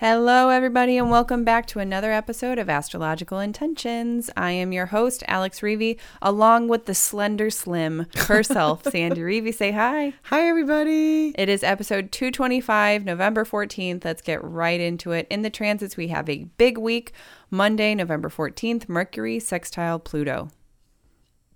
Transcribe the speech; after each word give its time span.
Hello, 0.00 0.50
everybody, 0.50 0.96
and 0.96 1.10
welcome 1.10 1.42
back 1.42 1.66
to 1.66 1.80
another 1.80 2.12
episode 2.12 2.56
of 2.56 2.68
Astrological 2.68 3.40
Intentions. 3.40 4.30
I 4.36 4.52
am 4.52 4.70
your 4.70 4.86
host, 4.86 5.24
Alex 5.26 5.58
Reevy, 5.58 5.98
along 6.22 6.68
with 6.68 6.86
the 6.86 6.94
slender 6.94 7.50
slim 7.50 8.06
herself, 8.14 8.84
Sandy 8.92 9.22
Reevy. 9.22 9.52
Say 9.52 9.72
hi. 9.72 10.12
Hi, 10.22 10.46
everybody. 10.46 11.34
It 11.36 11.48
is 11.48 11.64
episode 11.64 12.12
225, 12.12 13.04
November 13.04 13.44
14th. 13.44 14.04
Let's 14.04 14.22
get 14.22 14.38
right 14.44 14.78
into 14.78 15.10
it. 15.10 15.26
In 15.30 15.42
the 15.42 15.50
transits, 15.50 15.96
we 15.96 16.06
have 16.06 16.28
a 16.28 16.44
big 16.44 16.78
week. 16.78 17.10
Monday, 17.50 17.92
November 17.96 18.28
14th, 18.28 18.88
Mercury 18.88 19.40
sextile 19.40 19.98
Pluto. 19.98 20.48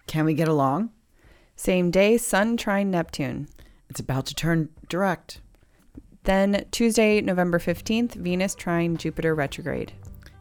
Can 0.08 0.24
we 0.24 0.34
get 0.34 0.48
along? 0.48 0.90
Same 1.54 1.92
day, 1.92 2.18
Sun 2.18 2.56
trine 2.56 2.90
Neptune. 2.90 3.46
It's 3.88 4.00
about 4.00 4.26
to 4.26 4.34
turn 4.34 4.70
direct. 4.88 5.41
Then 6.24 6.66
Tuesday, 6.70 7.20
November 7.20 7.58
15th, 7.58 8.14
Venus 8.14 8.54
trine 8.54 8.96
Jupiter 8.96 9.34
retrograde. 9.34 9.92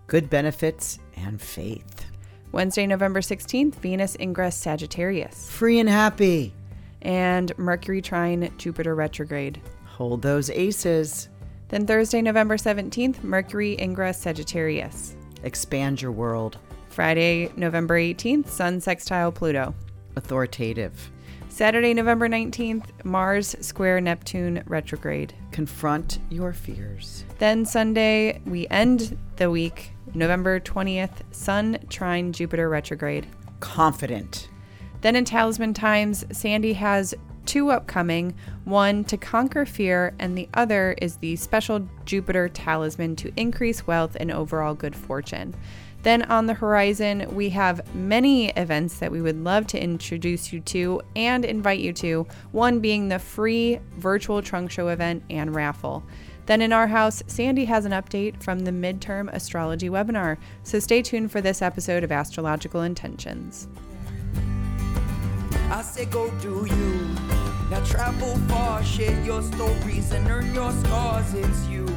Good 0.06 0.30
benefits 0.30 1.00
and 1.16 1.42
faith. 1.42 2.06
Wednesday, 2.52 2.86
November 2.86 3.22
16th, 3.22 3.76
Venus 3.76 4.16
ingress 4.20 4.56
Sagittarius. 4.56 5.50
Free 5.50 5.80
and 5.80 5.90
happy. 5.90 6.54
And 7.02 7.58
Mercury 7.58 8.02
trine 8.02 8.54
Jupiter 8.60 8.94
retrograde. 8.94 9.60
Hold 9.86 10.22
those 10.22 10.52
aces. 10.52 11.30
Then 11.70 11.88
Thursday, 11.88 12.22
November 12.22 12.58
17th, 12.58 13.24
Mercury 13.24 13.76
ingress 13.82 14.20
Sagittarius. 14.22 15.16
Expand 15.44 16.00
your 16.00 16.12
world. 16.12 16.60
Friday, 16.90 17.52
November 17.56 17.98
18th, 17.98 18.50
Sun 18.50 18.82
sextile 18.82 19.32
Pluto. 19.32 19.74
Authoritative. 20.16 21.10
Saturday, 21.52 21.94
November 21.94 22.30
19th, 22.30 23.04
Mars 23.04 23.58
square 23.60 24.00
Neptune 24.00 24.64
retrograde. 24.68 25.34
Confront 25.52 26.20
your 26.30 26.54
fears. 26.54 27.26
Then 27.40 27.66
Sunday, 27.66 28.40
we 28.46 28.68
end 28.70 29.18
the 29.36 29.52
week, 29.52 29.92
November 30.14 30.62
20th, 30.62 31.12
Sun 31.32 31.78
trine 31.90 32.32
Jupiter 32.32 32.70
retrograde. 32.70 33.28
Confident. 33.60 34.48
Then 35.02 35.18
in 35.18 35.26
Talisman 35.26 35.74
Times, 35.74 36.26
Sandy 36.32 36.72
has 36.72 37.14
two 37.46 37.70
upcoming 37.70 38.34
one 38.64 39.04
to 39.04 39.18
conquer 39.18 39.66
fear, 39.66 40.16
and 40.20 40.38
the 40.38 40.48
other 40.54 40.96
is 41.02 41.18
the 41.18 41.36
special 41.36 41.86
Jupiter 42.06 42.48
talisman 42.48 43.18
to 43.18 43.34
increase 43.36 43.86
wealth 43.86 44.16
and 44.22 44.32
overall 44.32 44.74
good 44.74 44.96
fortune. 44.96 45.54
Then 46.04 46.24
on 46.24 46.48
the 46.48 46.56
horizon, 46.56 47.28
we 47.36 47.50
have 47.50 47.94
many 47.96 48.50
events 48.50 48.98
that 49.00 49.12
we 49.12 49.22
would 49.22 49.44
love 49.44 49.68
to 49.68 49.82
introduce 49.82 50.52
you 50.52 50.60
to 50.62 51.02
and 51.16 51.46
invite 51.46 51.80
you 51.80 51.94
to, 51.94 52.26
one 52.52 52.80
being 52.80 53.08
the 53.08 53.20
free 53.20 53.80
virtual 53.98 54.42
trunk 54.42 54.72
show 54.72 54.88
event 54.88 55.24
and 55.30 55.54
raffle. 55.54 56.04
Then 56.48 56.62
in 56.62 56.74
our 56.74 56.88
house, 56.88 57.22
Sandy 57.28 57.66
has 57.66 57.86
an 57.86 57.92
update 57.92 58.42
from 58.42 58.60
the 58.60 58.72
midterm 58.72 59.32
astrology 59.32 59.90
webinar, 59.90 60.38
so 60.64 60.80
stay 60.80 61.02
tuned 61.04 61.32
for 61.32 61.40
this 61.40 61.62
episode 61.62 62.04
of 62.04 62.12
Astrological 62.12 62.82
Intentions. 62.82 63.68
I 65.70 65.84
say 65.84 66.06
go 66.06 66.30
do 66.42 66.66
you. 66.68 67.16
Now 67.70 67.82
travel 67.86 68.36
far, 68.50 68.84
share 68.84 69.24
your 69.24 69.42
stories 69.44 70.12
and 70.12 70.28
earn 70.30 70.54
your 70.54 70.72
scars. 70.72 71.34
It's 71.34 71.68
you. 71.68 71.88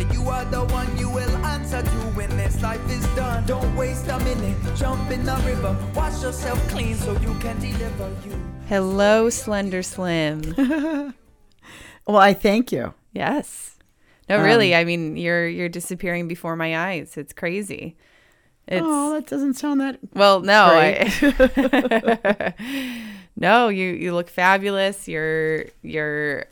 Say 0.00 0.06
you 0.14 0.30
are 0.30 0.46
the 0.46 0.64
one 0.64 0.96
you 0.96 1.10
will 1.10 1.36
answer 1.44 1.82
to 1.82 1.98
when 2.16 2.34
this 2.34 2.62
life 2.62 2.80
is 2.90 3.06
done. 3.08 3.44
Don't 3.44 3.76
waste 3.76 4.08
a 4.08 4.18
minute, 4.20 4.56
jump 4.74 5.10
in 5.10 5.26
the 5.26 5.36
river, 5.44 5.76
wash 5.94 6.22
yourself 6.22 6.58
clean 6.68 6.94
so 6.94 7.12
you 7.20 7.34
can 7.40 7.60
deliver 7.60 8.08
you. 8.24 8.32
Hello, 8.66 9.28
Slender 9.28 9.82
Slim. 9.82 11.14
Well, 12.06 12.16
I 12.16 12.32
thank 12.34 12.72
you. 12.72 12.94
yes. 13.12 13.76
No, 14.28 14.42
really. 14.42 14.74
Um, 14.74 14.80
I 14.80 14.84
mean, 14.84 15.16
you're 15.16 15.46
you're 15.46 15.68
disappearing 15.68 16.26
before 16.28 16.56
my 16.56 16.76
eyes. 16.76 17.16
It's 17.16 17.32
crazy. 17.32 17.96
It's 18.66 18.82
oh, 18.84 19.12
that 19.12 19.26
doesn't 19.26 19.54
sound 19.54 19.80
that. 19.80 20.00
well, 20.14 20.40
no, 20.40 20.64
I, 20.72 22.54
no. 23.36 23.68
You 23.68 23.90
you 23.90 24.12
look 24.14 24.28
fabulous. 24.28 25.06
You're 25.06 25.66
you're 25.82 26.46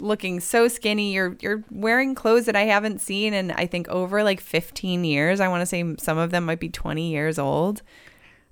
looking 0.00 0.40
so 0.40 0.68
skinny. 0.68 1.12
You're 1.12 1.36
you're 1.40 1.64
wearing 1.70 2.14
clothes 2.14 2.46
that 2.46 2.56
I 2.56 2.62
haven't 2.62 3.00
seen 3.00 3.34
in 3.34 3.50
I 3.50 3.66
think 3.66 3.88
over 3.88 4.22
like 4.22 4.40
15 4.40 5.04
years. 5.04 5.40
I 5.40 5.48
want 5.48 5.62
to 5.62 5.66
say 5.66 5.84
some 5.98 6.18
of 6.18 6.30
them 6.30 6.44
might 6.44 6.60
be 6.60 6.68
20 6.68 7.10
years 7.10 7.38
old. 7.38 7.82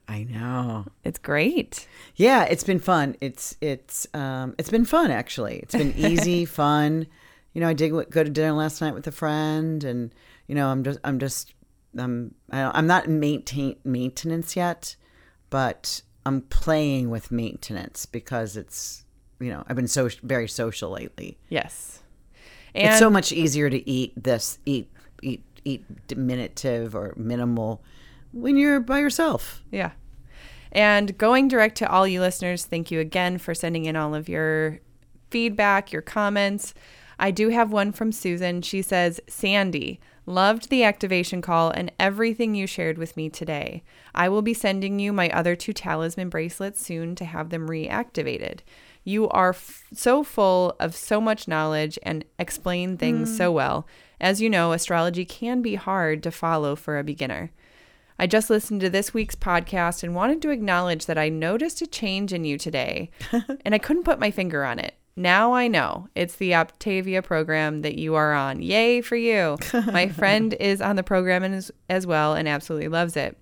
I 0.07 0.25
know. 0.25 0.87
It's 1.03 1.19
great. 1.19 1.89
Yeah, 2.17 2.45
it's 2.45 2.65
been 2.65 2.79
fun. 2.79 3.17
It's 3.21 3.57
it's 3.61 4.07
um 4.15 4.55
it's 4.59 4.71
been 4.71 4.85
fun 4.85 5.11
actually. 5.11 5.59
It's 5.61 5.75
been 5.75 5.95
easy, 5.97 6.45
fun. 6.63 7.07
You 7.55 7.61
know, 7.61 7.69
I 7.69 7.73
did 7.73 7.91
go 7.91 8.25
to 8.25 8.31
dinner 8.31 8.53
last 8.53 8.81
night 8.81 8.95
with 8.95 9.07
a 9.07 9.13
friend, 9.13 9.83
and 9.85 10.13
you 10.47 10.55
know, 10.55 10.69
I'm 10.69 10.83
just 10.85 10.99
I'm 11.05 11.19
just 11.19 11.55
I'm 11.97 12.35
I 12.51 12.63
don't- 12.63 12.77
I'm 12.77 12.87
not 12.87 13.07
in 13.07 13.21
maintain 13.21 13.77
maintenance 13.85 14.57
yet, 14.57 14.97
but 15.51 16.03
I'm 16.27 16.41
playing 16.43 17.11
with 17.11 17.31
maintenance 17.31 18.05
because 18.07 18.57
it's 18.57 19.04
you 19.45 19.51
know 19.53 19.65
I've 19.69 19.77
been 19.77 19.89
so 19.89 20.09
very 20.23 20.49
social 20.49 20.91
lately. 20.91 21.37
Yes. 21.49 22.01
And 22.75 22.89
it's 22.89 22.99
so 22.99 23.11
much 23.11 23.31
easier 23.31 23.71
to 23.71 23.89
eat 23.89 24.13
this 24.17 24.59
eat 24.65 24.91
eat 25.23 25.43
eat 25.65 25.85
diminutive 26.09 26.95
or 26.95 27.15
minimal 27.17 27.83
when 28.33 28.57
you're 28.57 28.81
by 28.81 28.99
yourself. 28.99 29.63
Yeah. 29.71 29.93
And 30.73 31.17
going 31.19 31.47
direct 31.47 31.77
to 31.79 31.89
all 31.89 32.07
you 32.07 32.21
listeners, 32.21 32.65
thank 32.65 32.91
you 32.91 32.99
again 32.99 33.39
for 33.39 33.55
sending 33.55 33.85
in 33.85 33.95
all 33.95 34.15
of 34.15 34.29
your 34.29 34.81
feedback, 35.31 35.93
your 35.93 36.03
comments. 36.03 36.75
I 37.19 37.31
do 37.31 37.51
have 37.51 37.71
one 37.71 37.93
from 37.93 38.11
Susan. 38.11 38.61
She 38.61 38.83
says, 38.83 39.21
Sandy, 39.29 40.01
loved 40.27 40.71
the 40.71 40.85
activation 40.85 41.43
call 41.43 41.71
and 41.71 41.93
everything 41.99 42.55
you 42.55 42.67
shared 42.67 42.99
with 42.99 43.17
me 43.17 43.29
today. 43.29 43.83
I 44.15 44.29
will 44.29 44.43
be 44.43 44.55
sending 44.55 44.99
you 44.99 45.13
my 45.13 45.29
other 45.31 45.57
two 45.57 45.73
talisman 45.73 46.29
bracelets 46.29 46.85
soon 46.85 47.15
to 47.17 47.25
have 47.25 47.51
them 47.51 47.69
reactivated. 47.69 48.61
You 49.05 49.29
are 49.29 49.51
f- 49.51 49.85
so 49.93 50.25
full 50.25 50.77
of 50.81 50.97
so 50.97 51.21
much 51.21 51.47
knowledge 51.47 51.99
and 52.03 52.25
explain 52.39 52.97
things 52.97 53.37
so 53.37 53.51
mm. 53.51 53.55
well. 53.55 53.87
As 54.21 54.41
you 54.41 54.49
know, 54.49 54.73
astrology 54.73 55.25
can 55.25 55.61
be 55.61 55.75
hard 55.75 56.23
to 56.23 56.31
follow 56.31 56.75
for 56.75 56.99
a 56.99 57.05
beginner. 57.05 57.51
I 58.19 58.27
just 58.27 58.49
listened 58.49 58.81
to 58.81 58.91
this 58.91 59.13
week's 59.13 59.35
podcast 59.35 60.03
and 60.03 60.15
wanted 60.15 60.41
to 60.43 60.51
acknowledge 60.51 61.07
that 61.07 61.19
I 61.19 61.29
noticed 61.29 61.83
a 61.83 61.87
change 61.87 62.33
in 62.33 62.45
you 62.45 62.57
today, 62.57 63.11
and 63.65 63.75
I 63.75 63.79
couldn't 63.79 64.05
put 64.05 64.21
my 64.21 64.31
finger 64.31 64.65
on 64.65 64.79
it. 64.79 64.95
Now 65.17 65.53
I 65.53 65.69
know 65.69 66.09
it's 66.15 66.37
the 66.37 66.53
Optavia 66.53 67.23
program 67.23 67.83
that 67.83 67.97
you 67.99 68.15
are 68.17 68.33
on. 68.33 68.61
Yay 68.61 69.01
for 69.01 69.17
you. 69.17 69.59
My 69.87 70.09
friend 70.09 70.55
is 70.55 70.81
on 70.81 70.97
the 70.97 71.03
program 71.05 71.45
as, 71.45 71.71
as 71.89 72.07
well 72.07 72.35
and 72.35 72.49
absolutely 72.49 72.89
loves 72.89 73.17
it. 73.17 73.37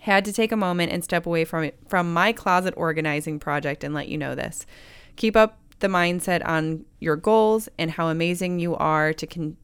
Had 0.00 0.24
to 0.24 0.32
take 0.32 0.50
a 0.50 0.56
moment 0.56 0.92
and 0.92 1.04
step 1.04 1.26
away 1.26 1.44
from 1.44 1.64
it, 1.64 1.78
from 1.88 2.12
my 2.12 2.32
closet 2.32 2.72
organizing 2.76 3.38
project 3.38 3.82
and 3.82 3.94
let 3.94 4.08
you 4.08 4.16
know 4.16 4.34
this. 4.34 4.64
Keep 5.16 5.36
up 5.36 5.58
the 5.80 5.88
mindset 5.88 6.46
on 6.46 6.84
your 7.00 7.16
goals 7.16 7.68
and 7.78 7.90
how 7.90 8.08
amazing 8.08 8.58
you 8.58 8.74
are 8.76 9.12
to 9.12 9.26
con- 9.26 9.56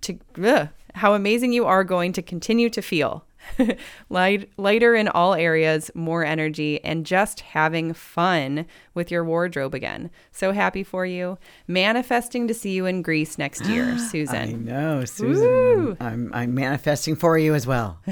to 0.00 0.18
ugh, 0.42 0.68
how 0.94 1.14
amazing 1.14 1.52
you 1.52 1.64
are 1.64 1.84
going 1.84 2.12
to 2.12 2.22
continue 2.22 2.70
to 2.70 2.82
feel. 2.82 3.24
Light, 4.10 4.50
lighter 4.56 4.94
in 4.94 5.08
all 5.08 5.34
areas, 5.34 5.90
more 5.94 6.24
energy, 6.24 6.82
and 6.84 7.04
just 7.06 7.40
having 7.40 7.92
fun 7.92 8.66
with 8.94 9.10
your 9.10 9.24
wardrobe 9.24 9.74
again. 9.74 10.10
So 10.32 10.52
happy 10.52 10.82
for 10.82 11.04
you. 11.06 11.38
Manifesting 11.66 12.46
to 12.48 12.54
see 12.54 12.72
you 12.72 12.86
in 12.86 13.02
Greece 13.02 13.38
next 13.38 13.66
year, 13.66 13.96
Susan. 14.10 14.36
I 14.36 14.52
know, 14.52 15.04
Susan. 15.04 15.96
I'm 16.00 16.30
I'm 16.34 16.54
manifesting 16.54 17.16
for 17.16 17.38
you 17.38 17.54
as 17.54 17.66
well. 17.66 17.98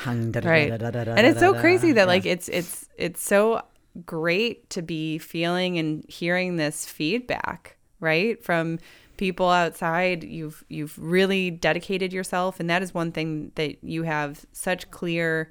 Hung, 0.00 0.32
da, 0.32 0.40
da, 0.40 0.50
Right. 0.50 0.70
And 0.82 1.26
it's 1.26 1.40
so 1.40 1.54
crazy 1.54 1.92
that 1.92 2.02
Yeah. 2.02 2.06
like 2.06 2.26
it's 2.26 2.48
it's 2.48 2.88
it's 2.96 3.22
so 3.22 3.62
great 4.04 4.68
to 4.70 4.82
be 4.82 5.18
feeling 5.18 5.78
and 5.78 6.04
hearing 6.08 6.56
this 6.56 6.86
feedback, 6.86 7.75
right? 8.00 8.42
From 8.42 8.78
people 9.16 9.48
outside. 9.48 10.24
You've 10.24 10.64
you've 10.68 10.98
really 10.98 11.50
dedicated 11.50 12.12
yourself 12.12 12.60
and 12.60 12.68
that 12.70 12.82
is 12.82 12.92
one 12.92 13.12
thing 13.12 13.52
that 13.54 13.82
you 13.82 14.02
have 14.02 14.44
such 14.52 14.90
clear 14.90 15.50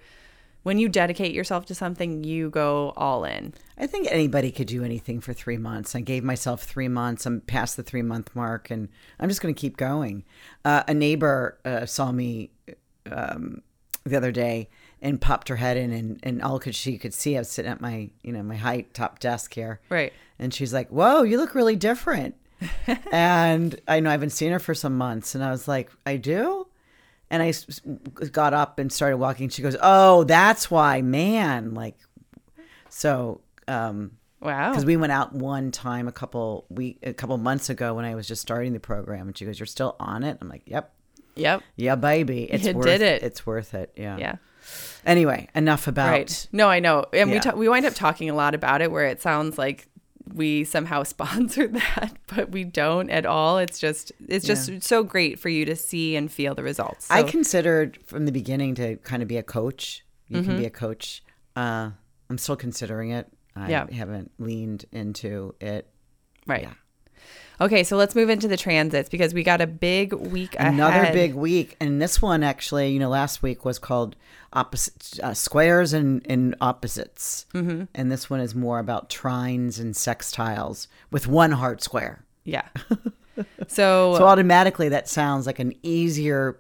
when 0.66 0.80
you 0.80 0.90
dedicate 0.90 1.36
yourself 1.36 1.68
to 1.68 1.76
something, 1.76 2.24
you 2.24 2.50
go 2.50 2.92
all 2.98 3.24
in. 3.24 3.54
I 3.78 3.86
think 3.86 4.08
anybody 4.10 4.52
could 4.52 4.66
do 4.66 4.84
anything 4.84 5.22
for 5.22 5.32
three 5.32 5.60
months. 5.60 5.96
I 5.96 6.02
gave 6.02 6.24
myself 6.24 6.64
three 6.64 6.88
months. 6.88 7.28
I'm 7.28 7.42
past 7.42 7.78
the 7.78 7.84
three 7.84 8.02
month 8.02 8.36
mark, 8.36 8.72
and 8.72 8.90
I'm 9.20 9.30
just 9.30 9.42
going 9.44 9.54
to 9.54 9.62
keep 9.62 9.78
going. 9.78 10.24
Uh, 10.66 10.82
a 10.88 10.94
neighbor 10.96 11.60
uh, 11.66 11.86
saw 11.86 12.12
me 12.12 12.50
um, 13.12 13.62
the 14.06 14.18
other 14.18 14.32
day 14.32 14.68
and 15.02 15.20
popped 15.22 15.50
her 15.50 15.56
head 15.58 15.78
in, 15.78 15.92
and, 15.92 16.20
and 16.24 16.42
all 16.42 16.60
could 16.60 16.76
she 16.76 16.98
could 16.98 17.14
see 17.14 17.36
I 17.36 17.40
was 17.40 17.50
sitting 17.50 17.72
at 17.72 17.82
my 17.82 18.10
you 18.24 18.32
know 18.32 18.44
my 18.44 18.56
high 18.56 18.82
top 18.94 19.20
desk 19.20 19.54
here, 19.54 19.80
Right. 19.90 20.12
and 20.40 20.54
she's 20.54 20.74
like, 20.74 20.90
"Whoa, 20.90 21.24
you 21.24 21.38
look 21.38 21.54
really 21.56 21.76
different." 21.76 22.36
and 23.12 23.80
I 23.88 24.00
know 24.00 24.10
I 24.10 24.14
haven't 24.14 24.30
seen 24.32 24.52
her 24.52 24.60
for 24.60 24.74
some 24.74 24.98
months, 24.98 25.36
and 25.36 25.44
I 25.44 25.52
was 25.52 25.68
like, 25.68 25.92
"I 26.06 26.18
do." 26.18 26.68
And 27.30 27.42
I 27.44 27.52
got 28.32 28.54
up 28.54 28.78
and 28.80 28.92
started 28.92 29.18
walking. 29.18 29.50
She 29.50 29.62
goes, 29.62 29.76
"Oh, 29.82 30.24
that's 30.24 30.70
why, 30.72 31.02
man!" 31.02 31.74
Like, 31.74 31.98
so 32.90 33.42
um, 33.68 34.12
Wow. 34.42 34.70
Because 34.72 34.86
we 34.86 34.96
went 34.96 35.12
out 35.12 35.34
one 35.34 35.72
time 35.72 36.08
a 36.08 36.12
couple 36.12 36.66
week 36.70 37.00
a 37.02 37.14
couple 37.14 37.36
months 37.38 37.70
ago 37.72 37.96
when 37.96 38.06
I 38.06 38.14
was 38.14 38.28
just 38.28 38.42
starting 38.44 38.74
the 38.74 38.80
program, 38.80 39.28
and 39.28 39.38
she 39.38 39.44
goes, 39.46 39.60
"You're 39.60 39.66
still 39.66 39.96
on 40.00 40.24
it?" 40.24 40.38
I'm 40.40 40.50
like, 40.50 40.62
"Yep, 40.66 40.94
Yep. 41.36 41.64
yeah, 41.78 41.96
baby, 41.96 42.44
it's 42.44 42.66
You 42.66 42.74
worth 42.76 42.86
did 42.86 43.02
it. 43.02 43.24
It's 43.24 43.46
worth 43.46 43.74
it." 43.74 43.92
Yeah. 43.96 44.18
Yeah. 44.18 44.36
Anyway, 45.06 45.48
enough 45.56 45.88
about. 45.88 46.10
Right. 46.10 46.48
No, 46.52 46.68
I 46.70 46.80
know. 46.80 47.06
And 47.14 47.30
we 47.30 47.36
Yeah. 47.36 47.42
ta- 47.42 47.56
we 47.56 47.70
wind 47.70 47.86
up 47.86 47.94
talking 47.94 48.30
a 48.30 48.34
lot 48.36 48.56
about 48.56 48.82
it 48.82 48.92
where 48.92 49.06
it 49.06 49.22
sounds 49.22 49.58
like 49.58 49.88
we 50.34 50.64
somehow 50.64 51.04
sponsor 51.16 51.68
that, 51.68 52.18
but 52.28 52.52
we 52.52 52.64
don't 52.64 53.10
at 53.12 53.26
all. 53.26 53.58
It's 53.60 53.78
just 53.80 54.12
it's 54.28 54.46
just 54.46 54.70
Yeah. 54.70 54.80
so 54.82 55.04
great 55.04 55.40
for 55.40 55.50
you 55.50 55.66
to 55.66 55.76
see 55.76 56.16
and 56.16 56.32
feel 56.32 56.56
the 56.56 56.64
results. 56.64 57.10
I 57.12 57.24
considered 57.24 58.00
from 58.06 58.26
the 58.26 58.32
beginning 58.32 58.74
to 58.76 58.96
kind 58.98 59.22
of 59.22 59.28
be 59.28 59.38
a 59.38 59.44
coach. 59.44 60.04
You 60.28 60.38
Mm-hmm. 60.38 60.48
can 60.50 60.58
be 60.58 60.66
a 60.66 60.72
coach. 60.72 61.24
Uh, 61.56 61.92
I'm 62.30 62.38
still 62.40 62.56
considering 62.56 63.12
it. 63.12 63.32
I 63.56 63.70
Yeah. 63.70 63.86
haven't 63.92 64.32
leaned 64.40 64.86
into 64.92 65.54
it. 65.62 65.88
right. 66.48 66.64
yeah. 66.64 66.74
Okay, 67.62 67.84
so 67.84 67.96
let's 67.98 68.16
move 68.16 68.30
into 68.30 68.48
the 68.48 68.58
transits 68.58 69.08
because 69.10 69.34
we 69.34 69.44
got 69.44 69.62
a 69.62 69.68
big 69.68 70.14
week 70.14 70.56
Another 70.60 71.02
ahead. 71.02 71.14
big 71.14 71.34
week, 71.36 71.76
and 71.80 72.02
this 72.02 72.22
one 72.22 72.44
actually, 72.44 72.90
you 72.92 73.00
know, 73.00 73.10
last 73.10 73.42
week 73.42 73.64
was 73.64 73.80
called 73.80 74.16
opposite 74.54 75.20
uh, 75.24 75.34
squares 75.34 75.94
and, 75.94 76.26
and 76.30 76.56
opposites, 76.62 77.46
mm-hmm. 77.54 77.86
and 77.94 78.12
this 78.12 78.30
one 78.30 78.40
is 78.42 78.54
more 78.56 78.80
about 78.80 79.10
trines 79.10 79.80
and 79.80 79.94
sextiles 79.94 80.88
with 81.12 81.28
one 81.28 81.52
heart 81.54 81.82
square. 81.82 82.24
Yeah. 82.44 82.68
So, 83.68 84.16
So 84.18 84.24
automatically, 84.26 84.88
that 84.90 85.10
sounds 85.10 85.46
like 85.46 85.60
an 85.60 85.74
easier 85.84 86.58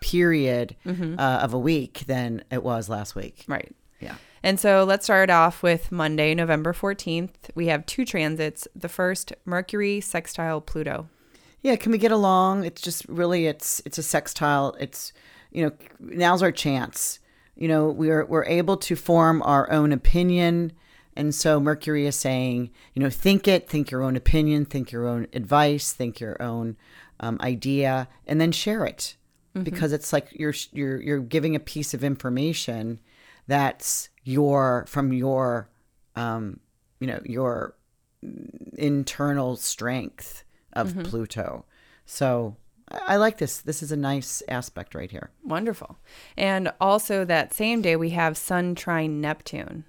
period 0.00 0.76
Mm-hmm. 0.86 1.18
uh, 1.18 1.38
of 1.38 1.52
a 1.54 1.58
week 1.58 2.04
than 2.06 2.44
it 2.50 2.62
was 2.62 2.88
last 2.88 3.14
week. 3.16 3.44
right. 3.48 3.74
Yeah. 4.00 4.14
And 4.42 4.58
so 4.58 4.84
let's 4.84 5.06
start 5.06 5.30
off 5.30 5.62
with 5.62 5.92
Monday, 5.92 6.34
November 6.34 6.72
14th. 6.72 7.30
We 7.54 7.68
have 7.68 7.86
two 7.86 8.04
transits. 8.04 8.66
The 8.74 8.88
first, 8.88 9.32
Mercury 9.44 10.00
sextile 10.00 10.60
Pluto. 10.60 11.08
Yeah, 11.62 11.76
can 11.76 11.92
we 11.92 11.98
get 11.98 12.10
along? 12.10 12.64
It's 12.64 12.82
just 12.82 13.06
really 13.08 13.46
it's 13.46 13.80
it's 13.84 13.98
a 13.98 14.02
sextile. 14.02 14.74
It's 14.80 15.12
you 15.52 15.64
know 15.64 15.72
now's 16.00 16.42
our 16.42 16.50
chance. 16.50 17.20
You 17.54 17.68
know 17.68 17.88
we're 17.88 18.24
we're 18.24 18.44
able 18.46 18.76
to 18.78 18.96
form 18.96 19.42
our 19.42 19.70
own 19.70 19.92
opinion, 19.92 20.72
and 21.14 21.32
so 21.32 21.60
Mercury 21.60 22.06
is 22.06 22.16
saying 22.16 22.70
you 22.94 23.02
know 23.02 23.10
think 23.10 23.46
it, 23.46 23.68
think 23.68 23.92
your 23.92 24.02
own 24.02 24.16
opinion, 24.16 24.64
think 24.64 24.90
your 24.90 25.06
own 25.06 25.28
advice, 25.32 25.92
think 25.92 26.18
your 26.18 26.40
own 26.42 26.76
um, 27.20 27.38
idea, 27.40 28.08
and 28.26 28.40
then 28.40 28.50
share 28.50 28.84
it 28.84 29.16
because 29.62 29.92
it's 29.92 30.12
like 30.12 30.28
you're 30.32 30.54
you're 30.72 31.00
you're 31.00 31.20
giving 31.20 31.54
a 31.54 31.60
piece 31.60 31.94
of 31.94 32.02
information 32.02 32.98
that's 33.46 34.08
your 34.24 34.84
from 34.88 35.12
your 35.12 35.68
um, 36.16 36.60
you 37.00 37.06
know 37.06 37.20
your 37.24 37.74
internal 38.74 39.56
strength 39.56 40.44
of 40.72 40.96
Pluto. 41.04 41.64
So 42.06 42.56
I, 42.90 43.14
I 43.14 43.16
like 43.16 43.38
this. 43.38 43.60
This 43.60 43.82
is 43.82 43.92
a 43.92 43.96
nice 43.96 44.42
aspect 44.48 44.94
right 44.94 45.10
here. 45.10 45.30
Wonderful. 45.44 45.98
And 46.36 46.72
also 46.80 47.24
that 47.24 47.52
same 47.54 47.82
day, 47.82 47.96
we 47.96 48.10
have 48.10 48.36
Sun 48.36 48.74
trine 48.74 49.20
Neptune. 49.20 49.84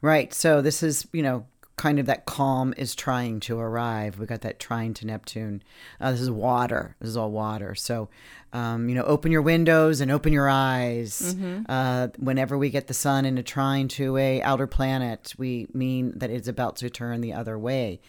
Right. 0.00 0.34
So 0.34 0.60
this 0.60 0.82
is, 0.82 1.06
you 1.12 1.22
know, 1.22 1.46
kind 1.76 1.98
of 1.98 2.06
that 2.06 2.24
calm 2.24 2.72
is 2.76 2.94
trine 2.94 3.40
to 3.40 3.58
arrive. 3.58 4.18
We 4.18 4.26
got 4.26 4.42
that 4.42 4.60
trine 4.60 4.94
to 4.94 5.06
Neptune. 5.06 5.62
Uh, 6.00 6.12
this 6.12 6.20
is 6.20 6.30
water. 6.30 6.94
This 7.00 7.08
is 7.10 7.16
all 7.16 7.30
water. 7.32 7.74
So, 7.74 8.08
um, 8.52 8.88
you 8.88 8.94
know, 8.94 9.02
open 9.02 9.32
your 9.32 9.42
windows 9.42 10.00
and 10.00 10.10
open 10.10 10.32
your 10.32 10.48
eyes. 10.48 11.34
Uh, 11.68 12.08
whenever 12.18 12.56
we 12.56 12.70
get 12.70 12.86
the 12.86 12.94
sun 12.94 13.24
into 13.24 13.42
trying 13.42 13.88
to 13.88 14.16
a 14.16 14.40
outer 14.42 14.66
planet, 14.68 15.34
we 15.36 15.66
mean 15.74 16.12
that 16.18 16.30
it's 16.30 16.46
about 16.48 16.76
to 16.76 16.90
turn 16.90 17.20
the 17.20 17.32
other 17.32 17.58
way. 17.58 18.00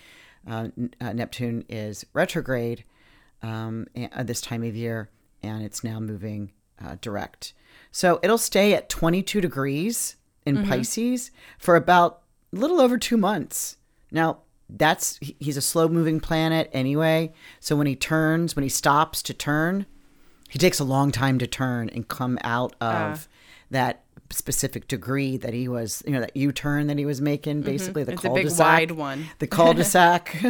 Uh, 0.48 0.68
uh, 1.02 1.14
Neptune 1.14 1.66
is 1.68 2.06
retrograde 2.14 2.84
um, 3.42 3.88
a- 3.96 4.10
uh, 4.20 4.24
this 4.24 4.42
time 4.42 4.64
of 4.64 4.76
year, 4.76 5.10
and 5.42 5.64
it's 5.64 5.84
now 5.84 6.00
moving 6.00 6.52
uh, 6.84 6.98
direct. 7.02 7.54
So 7.92 8.20
it'll 8.22 8.38
stay 8.38 8.74
at 8.76 8.90
22 8.90 9.42
degrees 9.42 10.18
in 10.46 10.58
Pisces 10.68 11.32
for 11.58 11.76
about 11.76 12.22
a 12.56 12.60
little 12.60 12.80
over 12.80 12.98
two 12.98 13.18
months. 13.18 13.78
Now, 14.12 14.40
that's 14.70 15.20
he's 15.40 15.58
a 15.58 15.62
slow 15.62 15.88
moving 15.88 16.20
planet 16.20 16.70
anyway. 16.74 17.34
So 17.60 17.76
when 17.76 17.86
he 17.88 17.96
turns, 17.96 18.56
when 18.56 18.64
he 18.64 18.70
stops 18.70 19.22
to 19.24 19.34
turn, 19.34 19.86
he 20.50 20.58
takes 20.58 20.80
a 20.80 20.84
long 20.84 21.12
time 21.12 21.38
to 21.40 21.48
turn 21.48 21.90
and 21.90 22.08
come 22.08 22.40
out 22.44 22.76
of 22.82 23.28
that 23.70 24.04
specific 24.32 24.88
degree 24.88 25.38
that 25.38 25.54
he 25.54 25.68
was, 25.68 26.02
you 26.06 26.14
know, 26.14 26.22
that 26.22 26.36
U 26.36 26.52
turn 26.52 26.88
that 26.88 26.98
he 26.98 27.06
was 27.06 27.22
making, 27.22 27.62
basically 27.62 28.04
the 28.04 28.14
It's 28.14 28.24
a 28.24 28.28
cul-de-sac. 28.28 28.66
wide 28.66 28.92
one. 28.92 29.26
The 29.40 29.48
cul-de-sac. 29.48 30.36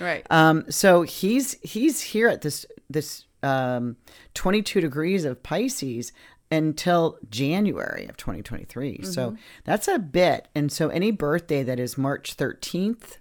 Right. 0.00 0.26
Um, 0.30 0.64
so 0.70 1.02
he's 1.02 1.58
he's 1.62 2.00
here 2.00 2.26
at 2.28 2.40
this 2.40 2.64
this 2.88 3.26
um, 3.42 3.96
22 4.34 4.80
degrees 4.80 5.24
of 5.24 5.42
Pisces 5.42 6.12
until 6.52 7.18
January 7.30 8.06
of 8.06 8.16
2023. 8.16 9.02
So 9.02 9.30
mm-hmm. 9.30 9.36
that's 9.64 9.88
a 9.88 9.98
bit. 9.98 10.48
And 10.54 10.70
so 10.70 10.88
any 10.88 11.10
birthday 11.10 11.62
that 11.64 11.80
is 11.80 11.98
March 11.98 12.36
13th 12.36 13.18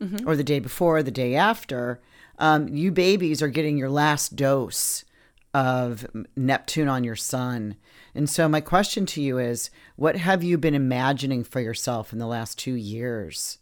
mm-hmm. 0.00 0.28
or 0.28 0.36
the 0.36 0.44
day 0.44 0.60
before, 0.60 1.02
the 1.02 1.10
day 1.10 1.34
after, 1.34 2.00
um, 2.38 2.68
you 2.68 2.90
babies 2.90 3.42
are 3.42 3.48
getting 3.48 3.76
your 3.76 3.90
last 3.90 4.36
dose 4.36 5.04
of 5.52 6.06
Neptune 6.36 6.88
on 6.88 7.04
your 7.04 7.16
sun. 7.16 7.76
And 8.14 8.30
so 8.30 8.48
my 8.48 8.60
question 8.60 9.04
to 9.06 9.20
you 9.20 9.38
is, 9.38 9.70
what 9.96 10.16
have 10.16 10.42
you 10.42 10.56
been 10.56 10.74
imagining 10.74 11.44
for 11.44 11.60
yourself 11.60 12.12
in 12.12 12.18
the 12.18 12.26
last 12.26 12.58
two 12.58 12.74
years? 12.74 13.58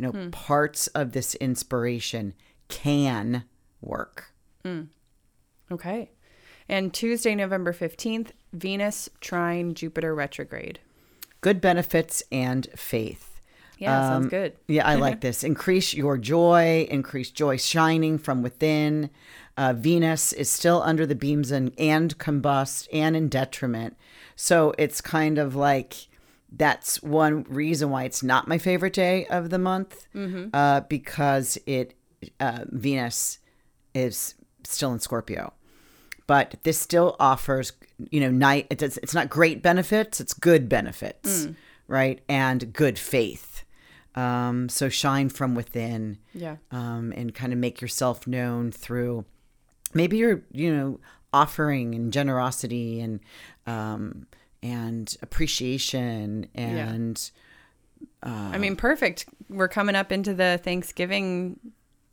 you 0.00 0.06
know, 0.06 0.12
hmm. 0.12 0.30
parts 0.30 0.86
of 0.88 1.12
this 1.12 1.34
inspiration 1.34 2.32
can 2.68 3.44
work. 3.82 4.32
Mm. 4.64 4.88
Okay. 5.70 6.10
And 6.70 6.94
Tuesday, 6.94 7.34
November 7.34 7.72
15th, 7.72 8.28
Venus 8.52 9.08
trine 9.20 9.74
Jupiter 9.74 10.14
retrograde. 10.14 10.78
Good 11.40 11.60
benefits 11.60 12.22
and 12.30 12.68
faith. 12.76 13.40
Yeah, 13.78 14.08
sounds 14.08 14.26
Um, 14.26 14.28
good. 14.30 14.52
Yeah, 14.68 14.86
I 14.86 14.94
like 14.94 15.20
this. 15.26 15.42
Increase 15.42 15.92
your 15.94 16.16
joy, 16.16 16.86
increase 16.88 17.30
joy 17.32 17.56
shining 17.56 18.18
from 18.18 18.40
within. 18.42 19.10
Uh, 19.56 19.72
Venus 19.72 20.32
is 20.32 20.48
still 20.48 20.80
under 20.82 21.06
the 21.06 21.14
beams 21.16 21.50
and, 21.50 21.72
and 21.76 22.16
combust 22.18 22.86
and 22.92 23.16
in 23.16 23.28
detriment. 23.28 23.96
So 24.36 24.72
it's 24.78 25.00
kind 25.00 25.38
of 25.38 25.56
like 25.56 25.94
that's 26.52 27.02
one 27.02 27.42
reason 27.48 27.90
why 27.90 28.04
it's 28.04 28.22
not 28.22 28.46
my 28.46 28.58
favorite 28.58 28.92
day 28.92 29.26
of 29.26 29.50
the 29.50 29.58
month 29.58 30.06
uh, 30.54 30.80
because 30.82 31.58
it 31.66 31.94
uh, 32.38 32.64
Venus 32.68 33.38
is 33.92 34.34
still 34.64 34.92
in 34.92 35.00
Scorpio. 35.00 35.52
But 36.30 36.54
this 36.62 36.78
still 36.78 37.16
offers, 37.18 37.72
you 38.12 38.20
know, 38.20 38.30
night. 38.30 38.68
It 38.70 38.78
does, 38.78 38.98
it's 38.98 39.14
not 39.14 39.28
great 39.28 39.62
benefits; 39.62 40.20
it's 40.20 40.32
good 40.32 40.68
benefits, 40.68 41.48
right? 41.88 42.20
And 42.28 42.72
good 42.72 43.00
faith. 43.00 43.64
Um, 44.14 44.68
so 44.68 44.88
shine 44.88 45.28
from 45.28 45.56
within, 45.56 46.18
Yeah. 46.32 46.56
um, 46.70 47.12
and 47.16 47.34
kind 47.34 47.52
of 47.52 47.58
make 47.58 47.80
yourself 47.80 48.28
known 48.28 48.70
through 48.70 49.24
maybe 49.92 50.18
you're, 50.18 50.42
you 50.52 50.72
know, 50.72 51.00
offering 51.32 51.96
and 51.96 52.12
generosity 52.12 53.00
and 53.00 53.18
um, 53.66 54.28
and 54.62 55.16
appreciation 55.22 56.46
and 56.54 57.28
I 58.22 58.56
mean, 58.58 58.76
perfect. 58.76 59.26
We're 59.48 59.66
coming 59.68 59.96
up 59.96 60.12
into 60.12 60.32
the 60.32 60.60
Thanksgiving 60.62 61.58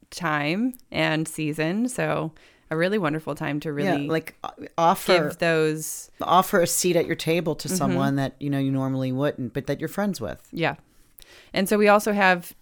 time 0.10 0.74
and 0.92 1.28
season. 1.28 1.88
So, 1.88 2.32
a 2.70 2.78
really 2.78 2.98
wonderful 2.98 3.34
time 3.36 3.60
to 3.62 3.72
really 3.74 4.04
yeah, 4.06 4.12
like 4.12 4.36
uh, 4.44 4.50
offer 4.78 5.34
those. 5.40 6.12
offer 6.22 6.62
a 6.62 6.68
seat 6.68 6.96
at 6.96 7.06
your 7.06 7.16
table 7.16 7.56
to 7.56 7.68
Mm-hmm. 7.68 7.78
someone 7.78 8.16
that 8.18 8.36
you 8.40 8.50
know 8.50 8.60
you 8.60 8.72
normally 8.72 9.12
wouldn't, 9.12 9.54
but 9.54 9.68
that 9.68 9.80
you're 9.80 9.88
friends 9.90 10.20
with. 10.22 10.48
Yeah. 10.52 10.76
And 11.54 11.68
so, 11.70 11.78
we 11.78 11.88
also 11.88 12.12
have 12.14 12.54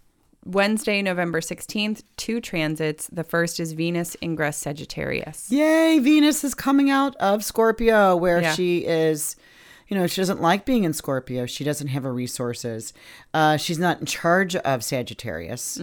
Wednesday, 0.46 1.02
November 1.02 1.42
16th, 1.42 2.04
two 2.18 2.40
transits. 2.40 3.08
The 3.12 3.24
first 3.24 3.60
is 3.60 3.74
Venus 3.74 4.16
ingress 4.22 4.58
Sagittarius. 4.58 5.52
Yay, 5.52 5.98
Venus 6.00 6.44
is 6.44 6.54
coming 6.54 6.90
out 6.92 7.16
of 7.16 7.44
Scorpio 7.44 8.16
where 8.16 8.42
Yeah. 8.42 8.54
she 8.54 8.86
is, 8.86 9.36
you 9.88 9.98
know, 9.98 10.06
she 10.06 10.22
doesn't 10.22 10.42
like 10.42 10.64
being 10.66 10.84
in 10.84 10.94
Scorpio. 10.94 11.48
She 11.48 11.64
doesn't 11.64 11.88
have 11.88 12.04
her 12.04 12.14
resources. 12.14 12.94
Uh, 13.34 13.58
she's 13.58 13.80
not 13.80 14.00
in 14.00 14.06
charge 14.06 14.56
of 14.58 14.84
Sagittarius, 14.84 15.82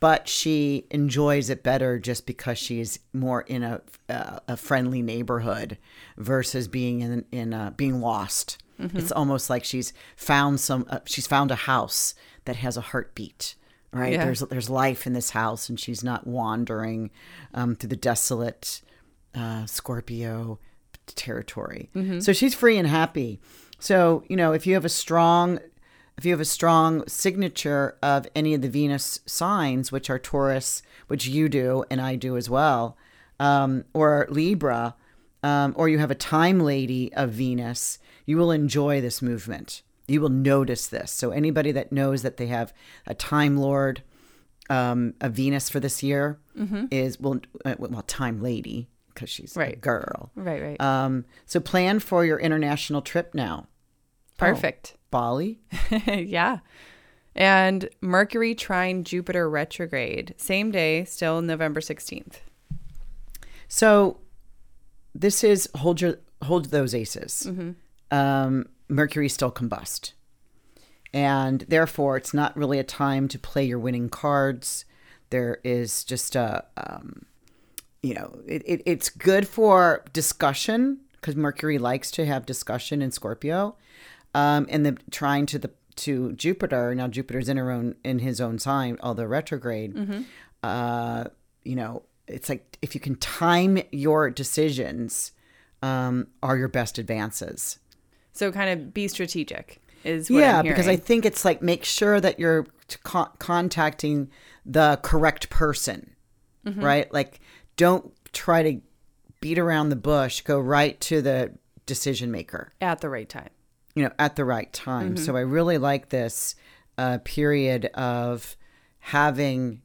but 0.00 0.28
she 0.28 0.86
enjoys 0.90 1.48
it 1.50 1.62
better 1.62 1.98
just 1.98 2.26
because 2.26 2.58
she's 2.58 2.98
more 3.12 3.42
in 3.42 3.62
a, 3.62 3.80
uh, 4.08 4.38
a 4.48 4.56
friendly 4.56 5.02
neighborhood 5.02 5.78
versus 6.16 6.68
being 6.68 7.00
in, 7.00 7.24
in 7.32 7.52
uh, 7.54 7.70
being 7.76 8.00
lost. 8.00 8.58
It's 8.78 9.10
almost 9.10 9.48
like 9.48 9.64
she's 9.64 9.94
found 10.16 10.60
some, 10.60 10.84
uh, 10.90 10.98
she's 11.06 11.26
found 11.26 11.50
a 11.50 11.54
house 11.54 12.14
that 12.44 12.56
has 12.56 12.76
a 12.76 12.82
heartbeat. 12.82 13.54
Right, 13.92 14.12
Yeah. 14.12 14.24
there's 14.26 14.40
there's 14.40 14.68
life 14.68 15.06
in 15.06 15.14
this 15.14 15.30
house, 15.30 15.70
and 15.70 15.80
she's 15.80 16.04
not 16.04 16.26
wandering 16.26 17.10
um, 17.54 17.74
through 17.76 17.88
the 17.88 17.96
desolate 17.96 18.82
uh, 19.34 19.64
Scorpio 19.64 20.58
territory. 21.06 21.88
So 22.20 22.32
she's 22.34 22.54
free 22.54 22.76
and 22.76 22.86
happy. 22.86 23.40
So 23.78 24.24
you 24.28 24.36
know, 24.36 24.52
if 24.52 24.66
you 24.66 24.74
have 24.74 24.84
a 24.84 24.90
strong 24.90 25.60
if 26.18 26.24
you 26.24 26.32
have 26.32 26.40
a 26.40 26.46
strong 26.46 27.06
signature 27.06 27.96
of 28.02 28.26
any 28.34 28.54
of 28.54 28.62
the 28.62 28.68
Venus 28.68 29.20
signs, 29.26 29.92
which 29.92 30.08
are 30.08 30.18
Taurus, 30.18 30.82
which 31.08 31.26
you 31.26 31.48
do 31.48 31.84
and 31.90 32.00
I 32.00 32.16
do 32.16 32.36
as 32.36 32.48
well, 32.48 32.96
um, 33.38 33.84
or 33.92 34.26
Libra, 34.30 34.94
um, 35.42 35.74
or 35.76 35.88
you 35.88 35.98
have 35.98 36.10
a 36.10 36.14
time 36.14 36.60
lady 36.60 37.12
of 37.14 37.30
Venus, 37.30 37.98
you 38.24 38.38
will 38.38 38.50
enjoy 38.50 39.00
this 39.00 39.20
movement. 39.20 39.82
You 40.08 40.20
will 40.20 40.30
notice 40.30 40.86
this. 40.86 41.12
So 41.12 41.30
anybody 41.30 41.72
that 41.72 41.92
knows 41.92 42.22
that 42.22 42.36
they 42.38 42.46
have 42.46 42.72
a 43.06 43.14
time 43.14 43.56
lord, 43.56 44.02
um, 44.70 45.14
a 45.20 45.28
Venus 45.28 45.68
for 45.68 45.80
this 45.80 46.02
year 46.02 46.38
is 46.90 47.20
well, 47.20 47.40
uh, 47.64 47.74
well, 47.78 48.02
time 48.02 48.40
lady 48.40 48.88
because 49.12 49.28
she's 49.28 49.56
a 49.56 49.76
girl. 49.76 50.30
Right, 50.34 50.62
right. 50.62 50.80
Um, 50.80 51.24
so 51.44 51.60
plan 51.60 51.98
for 52.00 52.24
your 52.24 52.38
international 52.38 53.02
trip 53.02 53.34
now. 53.34 53.66
Perfect. 54.38 54.95
Bali. 55.10 55.60
yeah. 56.06 56.58
And 57.34 57.88
Mercury 58.00 58.54
trine 58.54 59.04
Jupiter 59.04 59.48
retrograde. 59.48 60.34
Same 60.38 60.70
day, 60.70 61.04
still 61.04 61.42
November 61.42 61.80
16th. 61.80 62.36
So 63.68 64.18
this 65.14 65.42
is 65.42 65.68
hold 65.76 66.00
your 66.00 66.18
hold 66.42 66.66
those 66.66 66.94
aces. 66.94 67.46
Um, 68.10 68.68
Mercury 68.88 69.28
still 69.28 69.50
combust, 69.50 70.12
and 71.12 71.62
therefore 71.68 72.16
it's 72.16 72.32
not 72.32 72.56
really 72.56 72.78
a 72.78 72.84
time 72.84 73.28
to 73.28 73.38
play 73.38 73.64
your 73.64 73.78
winning 73.78 74.08
cards. 74.08 74.84
There 75.30 75.58
is 75.64 76.04
just 76.04 76.36
a, 76.36 76.64
um, 76.76 77.26
you 78.02 78.14
know, 78.14 78.38
it, 78.46 78.62
it, 78.64 78.82
it's 78.86 79.08
good 79.08 79.48
for 79.48 80.04
discussion 80.12 81.00
because 81.14 81.34
Mercury 81.34 81.78
likes 81.78 82.12
to 82.12 82.26
have 82.26 82.46
discussion 82.46 83.02
in 83.02 83.10
Scorpio, 83.10 83.76
um, 84.36 84.66
and 84.68 84.84
the 84.84 84.96
trine 85.10 85.46
to 85.46 85.58
the 85.58 85.70
to 85.96 86.32
Jupiter. 86.34 86.94
Now 86.94 87.08
Jupiter's 87.08 87.48
in 87.48 87.56
her 87.56 87.70
own 87.70 87.94
in 88.04 88.18
his 88.20 88.40
own 88.40 88.58
sign, 88.58 88.98
although 89.02 89.24
retrograde. 89.24 90.24
Uh, 90.62 91.24
you 91.64 91.76
know, 91.76 92.02
it's 92.26 92.48
like 92.48 92.78
if 92.82 92.94
you 92.94 93.00
can 93.00 93.16
time 93.16 93.78
your 93.92 94.30
decisions, 94.30 95.32
um, 95.82 96.26
are 96.42 96.56
your 96.56 96.68
best 96.68 96.98
advances. 96.98 97.78
So 98.32 98.52
kind 98.52 98.70
of 98.70 98.92
be 98.92 99.08
strategic 99.08 99.80
is 100.04 100.30
what 100.30 100.40
yeah, 100.40 100.62
because 100.62 100.88
I 100.88 100.96
think 100.96 101.24
it's 101.24 101.44
like 101.44 101.62
make 101.62 101.84
sure 101.84 102.20
that 102.20 102.38
you're 102.38 102.66
con- 103.02 103.30
contacting 103.38 104.30
the 104.64 104.98
correct 105.02 105.48
person, 105.50 106.12
Mm-hmm. 106.66 106.84
right? 106.84 107.12
Like, 107.12 107.38
don't 107.76 108.12
try 108.32 108.62
to 108.64 108.80
beat 109.40 109.58
around 109.58 109.88
the 109.90 109.96
bush. 109.96 110.40
Go 110.40 110.58
right 110.58 111.00
to 111.02 111.22
the 111.22 111.52
decision 111.86 112.30
maker. 112.32 112.72
at 112.80 113.00
the 113.00 113.08
right 113.08 113.28
time. 113.28 113.50
You 113.96 114.04
know, 114.04 114.12
at 114.18 114.36
the 114.36 114.44
right 114.44 114.72
time. 114.72 115.14
Mm-hmm. 115.14 115.24
So 115.24 115.36
I 115.36 115.40
really 115.40 115.78
like 115.78 116.10
this 116.10 116.54
uh, 116.98 117.18
period 117.24 117.86
of 117.94 118.56
having 118.98 119.82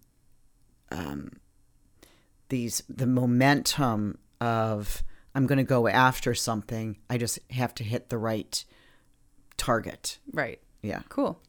um, 0.91 1.31
these 2.49 2.83
the 2.89 3.07
momentum 3.07 4.19
of 4.39 5.03
I'm 5.33 5.47
going 5.47 5.57
to 5.57 5.63
go 5.63 5.87
after 5.87 6.35
something. 6.35 6.97
I 7.09 7.17
just 7.17 7.39
have 7.51 7.73
to 7.75 7.83
hit 7.83 8.09
the 8.09 8.17
right 8.17 8.63
target. 9.55 10.19
Right. 10.33 10.59
Yeah. 10.81 11.01
Cool. 11.07 11.41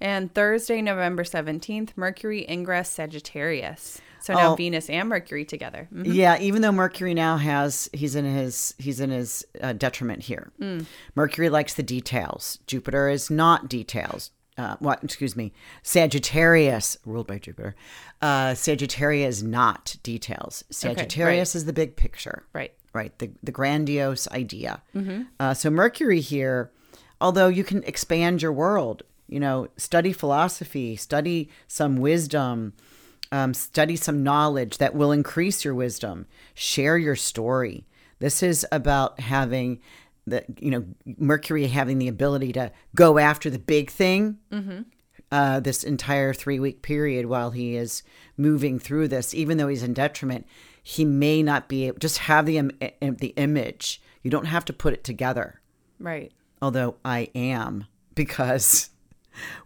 And 0.00 0.34
Thursday, 0.34 0.82
November 0.82 1.22
17th, 1.22 1.90
Mercury 1.94 2.44
ingress 2.48 2.90
Sagittarius. 2.90 4.00
So 4.20 4.34
now 4.34 4.52
Oh. 4.52 4.56
Venus 4.56 4.88
and 4.90 5.08
Mercury 5.08 5.44
together. 5.44 5.88
Mhm. 5.94 6.12
Yeah, 6.14 6.38
even 6.40 6.62
though 6.62 6.72
Mercury 6.72 7.14
now 7.14 7.36
has 7.36 7.88
he's 7.92 8.14
in 8.14 8.24
his 8.24 8.74
he's 8.78 9.00
in 9.00 9.10
his 9.10 9.44
uh, 9.60 9.72
detriment 9.72 10.22
here. 10.24 10.50
Mercury 11.14 11.48
likes 11.48 11.74
the 11.74 11.82
details. 11.82 12.58
Jupiter 12.66 13.08
is 13.08 13.30
not 13.30 13.68
details. 13.68 14.30
Uh, 14.56 14.74
what? 14.80 15.04
Excuse 15.04 15.36
me. 15.36 15.52
Sagittarius, 15.84 16.96
ruled 17.04 17.26
by 17.26 17.38
Jupiter. 17.38 17.76
Uh, 18.20 18.54
Sagittarius 18.54 19.36
is 19.38 19.42
not 19.44 19.96
details. 20.02 20.64
Sagittarius 20.70 21.54
is 21.54 21.64
the 21.64 21.72
big 21.72 21.94
picture. 21.96 22.44
Right. 22.52 22.72
Right. 22.94 23.16
The 23.18 23.30
the 23.42 23.52
grandiose 23.52 24.26
idea. 24.28 24.82
Uh, 25.38 25.54
so 25.54 25.70
Mercury 25.70 26.20
here, 26.20 26.70
although 27.20 27.48
you 27.48 27.62
can 27.62 27.84
expand 27.84 28.42
your 28.42 28.52
world, 28.52 29.02
you 29.28 29.38
know, 29.38 29.68
study 29.76 30.12
philosophy, 30.12 30.96
study 30.96 31.50
some 31.68 31.98
wisdom 31.98 32.72
um, 33.32 33.54
study 33.54 33.96
some 33.96 34.22
knowledge 34.22 34.78
that 34.78 34.94
will 34.94 35.12
increase 35.12 35.64
your 35.64 35.74
wisdom. 35.74 36.26
Share 36.54 36.96
your 36.98 37.16
story. 37.16 37.86
This 38.18 38.42
is 38.42 38.66
about 38.72 39.20
having 39.20 39.80
the 40.26 40.44
you 40.60 40.70
know 40.70 40.84
mercury 41.16 41.66
having 41.68 41.98
the 41.98 42.08
ability 42.08 42.52
to 42.52 42.70
go 42.94 43.18
after 43.18 43.48
the 43.48 43.58
big 43.58 43.90
thing 43.90 44.36
uh, 45.32 45.60
this 45.60 45.84
entire 45.84 46.34
three 46.34 46.60
week 46.60 46.82
period 46.82 47.26
while 47.26 47.50
he 47.50 47.76
is 47.76 48.02
moving 48.36 48.78
through 48.78 49.08
this 49.08 49.32
even 49.32 49.56
though 49.56 49.68
he's 49.68 49.82
in 49.82 49.94
detriment 49.94 50.46
he 50.82 51.04
may 51.04 51.42
not 51.42 51.66
be 51.68 51.86
able 51.86 51.98
just 51.98 52.18
have 52.18 52.44
the 52.44 52.58
im- 52.58 52.70
the 53.00 53.32
image. 53.36 54.02
You 54.22 54.30
don't 54.30 54.46
have 54.46 54.64
to 54.66 54.72
put 54.72 54.92
it 54.92 55.04
together. 55.04 55.60
Right. 55.98 56.32
although 56.60 56.96
I 57.04 57.28
am 57.34 57.86
because 58.14 58.90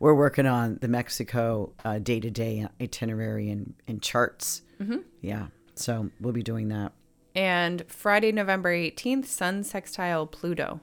we're 0.01 0.15
working 0.15 0.47
on 0.47 0.79
the 0.81 0.89
Mexico 0.89 1.73
day 2.03 2.21
to 2.21 2.31
day 2.31 2.67
itinerary 2.81 3.51
and, 3.51 3.75
and 3.87 4.03
charts. 4.03 4.63
Mm-hmm. 4.81 4.99
Yeah. 5.21 5.47
So 5.75 6.11
we'll 6.21 6.33
be 6.33 6.43
doing 6.43 6.69
that. 6.69 6.93
And 7.35 7.85
Friday, 7.89 8.33
November 8.33 8.75
18th, 8.75 9.27
Sun 9.27 9.65
sextile 9.65 10.27
Pluto. 10.27 10.81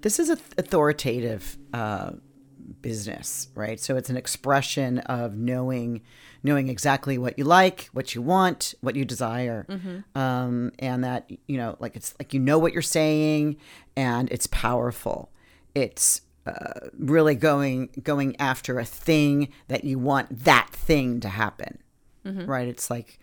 This 0.00 0.18
is 0.18 0.28
a 0.28 0.36
th- 0.36 0.48
authoritative 0.58 1.56
uh, 1.72 2.12
business, 2.82 3.48
right? 3.54 3.78
So 3.80 3.96
it's 3.96 4.10
an 4.10 4.16
expression 4.16 4.98
of 5.00 5.36
knowing 5.36 6.02
knowing 6.44 6.68
exactly 6.68 7.18
what 7.18 7.36
you 7.36 7.44
like, 7.44 7.88
what 7.92 8.14
you 8.14 8.22
want, 8.22 8.74
what 8.80 8.94
you 8.94 9.04
desire, 9.04 9.66
um, 10.14 10.70
and 10.78 11.02
that 11.02 11.30
you 11.46 11.56
know, 11.56 11.76
like 11.80 11.96
it's 11.96 12.14
like 12.18 12.32
you 12.32 12.40
know 12.40 12.58
what 12.58 12.72
you're 12.72 12.82
saying, 12.82 13.56
and 13.96 14.30
it's 14.30 14.46
powerful. 14.48 15.30
It's 15.74 16.22
uh, 16.48 16.88
really 16.98 17.34
going 17.34 17.90
going 18.02 18.36
after 18.40 18.78
a 18.78 18.84
thing 18.84 19.48
that 19.68 19.84
you 19.84 19.98
want 19.98 20.44
that 20.44 20.70
thing 20.70 21.20
to 21.20 21.28
happen, 21.28 21.78
mm-hmm. 22.24 22.46
right? 22.46 22.68
It's 22.68 22.90
like 22.90 23.18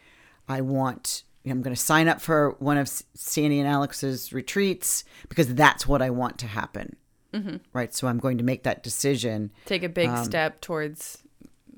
I 0.47 0.61
want. 0.61 1.23
I'm 1.47 1.61
going 1.61 1.75
to 1.75 1.79
sign 1.79 2.07
up 2.07 2.21
for 2.21 2.55
one 2.57 2.79
of 2.79 2.89
Sandy 3.13 3.59
and 3.59 3.69
Alex's 3.69 4.33
retreats 4.33 5.03
because 5.29 5.53
that's 5.53 5.87
what 5.87 6.01
I 6.01 6.09
want 6.09 6.39
to 6.39 6.47
happen 6.47 6.95
mm-hmm. 7.35 7.57
right? 7.73 7.93
So 7.93 8.07
I'm 8.07 8.17
going 8.17 8.37
to 8.37 8.43
make 8.43 8.63
that 8.63 8.83
decision. 8.83 9.51
Take 9.65 9.83
a 9.83 9.89
big 9.89 10.09
um, 10.09 10.23
step 10.23 10.61
towards 10.61 11.19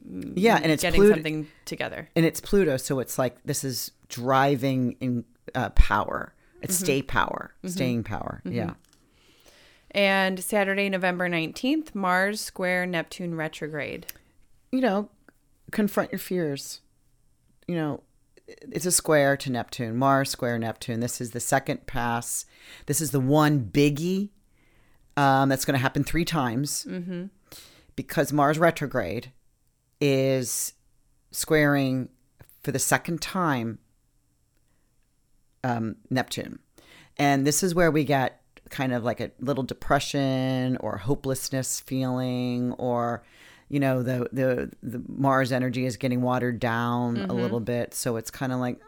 mm, 0.10 0.34
Yeah, 0.36 0.60
and 0.62 0.72
it's 0.72 0.82
getting 0.82 1.02
Pluto, 1.02 1.16
something 1.16 1.48
together. 1.66 2.10
and 2.16 2.26
it's 2.26 2.40
Pluto, 2.40 2.78
so 2.78 3.00
it's 3.00 3.18
like 3.18 3.42
this 3.44 3.64
is 3.64 3.92
driving 4.10 4.96
in 5.00 5.26
uh, 5.56 5.70
power. 5.72 6.34
It's 6.62 6.76
mm-hmm. 6.76 6.86
stay 6.86 7.02
power, 7.02 7.54
staying 7.66 8.04
power. 8.04 8.42
Yeah. 8.44 8.74
And 9.92 10.44
Saturday, 10.44 10.90
November 10.90 11.30
19th, 11.30 11.96
Mars 11.96 12.42
square 12.42 12.86
Neptune 12.86 13.36
retrograde. 13.36 14.08
You 14.72 14.82
know, 14.82 15.10
confront 15.72 16.12
your 16.12 16.20
fears. 16.20 16.82
You 17.68 17.76
know, 17.76 18.04
it's 18.48 18.86
a 18.86 18.92
square 18.92 19.36
to 19.38 19.52
Neptune, 19.52 19.98
Mars 19.98 20.30
square 20.30 20.58
Neptune. 20.58 21.00
This 21.00 21.20
is 21.20 21.32
the 21.32 21.40
second 21.40 21.86
pass. 21.86 22.46
This 22.86 23.02
is 23.02 23.12
the 23.12 23.20
one 23.20 23.66
biggie 23.66 24.30
um, 25.18 25.50
that's 25.50 25.66
going 25.66 25.74
to 25.74 25.82
happen 25.82 26.04
three 26.04 26.26
times 26.26 26.86
because 27.96 28.32
Mars 28.32 28.60
retrograde 28.60 29.32
is 30.00 30.74
squaring 31.32 32.10
for 32.62 32.72
the 32.72 32.80
second 32.80 33.22
time 33.22 33.80
um, 35.64 35.96
Neptune. 36.10 36.60
And 37.18 37.46
this 37.46 37.64
is 37.64 37.74
where 37.74 37.92
we 37.92 38.04
get 38.04 38.37
kind 38.70 38.94
of 38.94 39.04
like 39.04 39.20
a 39.20 39.32
little 39.40 39.64
depression 39.64 40.78
or 40.78 40.98
hopelessness 40.98 41.80
feeling 41.82 42.74
or 42.74 43.24
you 43.70 43.80
know 43.80 44.04
the 44.04 44.28
the 44.32 44.72
the 44.82 45.04
Mars 45.08 45.52
energy 45.52 45.86
is 45.86 45.98
getting 45.98 46.22
watered 46.22 46.60
down 46.60 47.26
a 47.30 47.34
little 47.34 47.60
bit. 47.60 47.94
So 47.94 48.16
it's 48.18 48.32
kind 48.32 48.52
of 48.52 48.60
like 48.60 48.80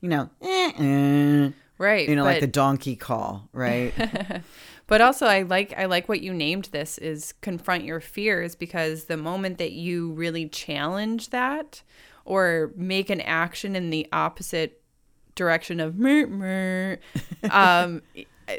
you 0.00 0.08
know 0.08 0.30
eh, 0.42 0.72
eh, 0.78 1.50
Right. 1.76 2.08
you 2.08 2.14
know 2.16 2.24
like 2.24 2.40
the 2.40 2.46
donkey 2.46 2.96
call 2.96 3.48
right? 3.52 3.92
But 4.86 5.00
also 5.00 5.24
I 5.26 5.42
like 5.42 5.72
I 5.78 5.86
like 5.86 6.10
what 6.10 6.20
you 6.20 6.34
named 6.34 6.68
this 6.70 6.98
is 6.98 7.32
confront 7.40 7.84
your 7.84 8.00
fears 8.00 8.54
because 8.54 9.04
the 9.04 9.16
moment 9.16 9.56
that 9.56 9.72
you 9.72 10.12
really 10.12 10.46
challenge 10.46 11.30
that 11.30 11.82
or 12.26 12.70
make 12.76 13.08
an 13.08 13.22
action 13.22 13.76
in 13.76 13.88
the 13.88 14.06
opposite 14.12 14.82
direction 15.36 15.80
of 15.80 15.96
meh, 15.96 16.26
meh, 16.26 16.96
um 17.50 18.02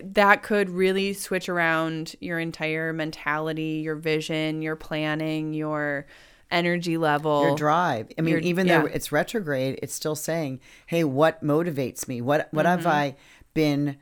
that 0.04 0.44
could 0.44 0.70
really 0.70 1.14
switch 1.14 1.48
around 1.50 2.16
your 2.20 2.40
entire 2.40 2.92
mentality, 2.94 3.82
your 3.84 3.96
vision, 3.96 4.62
your 4.62 4.76
planning, 4.76 5.54
your 5.54 6.06
energy 6.52 6.98
level. 6.98 7.48
your 7.48 7.56
drive. 7.56 8.12
I 8.18 8.22
mean, 8.22 8.34
Your- 8.34 8.42
even 8.42 8.68
though 8.68 8.86
yeah. 8.86 8.92
it's 8.94 9.12
retrograde, 9.12 9.80
it's 9.82 9.94
still 9.94 10.16
saying, 10.16 10.60
"Hey, 10.88 11.04
what 11.04 11.44
motivates 11.44 12.08
me? 12.08 12.22
What 12.22 12.48
what 12.52 12.66
have 12.66 12.80
Mm-hmm. 12.82 12.88
I 12.90 13.16
been 13.54 13.98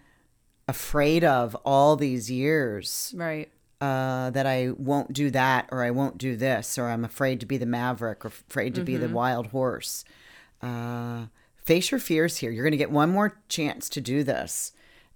afraid 0.67 1.23
of 1.23 1.55
all 1.65 1.95
these 1.95 2.29
years? 2.31 3.13
Right. 3.17 3.49
uh, 3.81 4.29
that 4.29 4.45
I 4.45 4.69
won't 4.77 5.11
do 5.11 5.29
that 5.31 5.67
or 5.69 5.83
I 5.83 5.91
won't 5.91 6.17
do 6.17 6.37
this 6.37 6.77
or 6.77 6.87
I'm 6.87 7.03
afraid 7.03 7.41
to 7.41 7.45
be 7.45 7.57
the 7.57 7.65
maverick 7.65 8.23
or 8.23 8.29
afraid 8.29 8.75
to 8.75 8.83
be 8.83 8.95
the 8.95 9.09
wild 9.09 9.47
horse. 9.47 10.05
Uh, 10.61 11.25
face 11.57 11.91
your 11.91 11.99
fears 11.99 12.37
here. 12.37 12.49
You're 12.49 12.63
going 12.63 12.71
to 12.71 12.77
get 12.77 12.91
one 12.91 13.09
more 13.09 13.41
chance 13.49 13.89
to 13.89 13.99
do 13.99 14.23
this, 14.23 14.71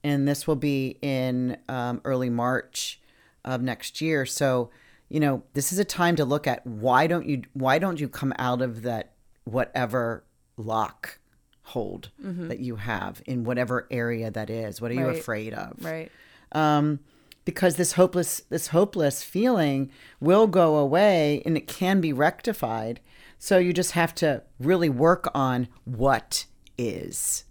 and 0.07 0.27
this 0.27 0.47
will 0.47 0.55
be 0.55 0.97
in 1.01 1.57
um, 1.69 2.01
early 2.05 2.29
March 2.29 2.99
of 3.45 3.61
next 3.61 4.01
year. 4.01 4.25
So, 4.25 4.69
you 5.09 5.19
know, 5.19 5.43
this 5.53 5.71
is 5.71 5.79
a 5.79 5.85
time 5.85 6.15
to 6.17 6.25
look 6.25 6.47
at 6.47 6.65
why 6.65 7.07
don't 7.07 7.25
you 7.25 7.43
why 7.53 7.79
don't 7.79 7.99
you 7.99 8.07
come 8.09 8.33
out 8.39 8.61
of 8.61 8.81
that 8.83 9.13
whatever 9.45 10.23
lock 10.57 11.19
hold 11.61 12.11
that 12.19 12.59
you 12.59 12.77
have 12.77 13.21
in 13.25 13.43
whatever 13.43 13.87
area 13.91 14.31
that 14.31 14.49
is. 14.49 14.81
What 14.81 14.91
are 14.91 14.95
you 14.95 15.07
afraid 15.07 15.53
of? 15.53 15.83
Right. 15.83 16.11
um, 16.53 16.99
because 17.45 17.75
this 17.77 17.93
hopeless 17.93 18.41
this 18.49 18.67
hopeless 18.67 19.23
feeling 19.23 19.89
will 20.19 20.47
go 20.47 20.75
away 20.77 21.41
and 21.45 21.55
it 21.55 21.67
can 21.67 22.01
be 22.01 22.11
rectified. 22.11 22.99
So 23.39 23.57
you 23.57 23.71
just 23.71 23.91
have 23.91 24.13
to 24.15 24.43
really 24.59 24.89
work 24.89 25.29
on 25.33 25.67
what 25.85 26.45
is 26.77 27.45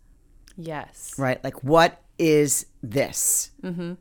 Yes. 0.57 1.15
right. 1.19 1.43
Like 1.45 1.63
what 1.63 2.03
is 2.18 2.66
this? 2.82 3.50
Mm-hmm. 3.62 3.94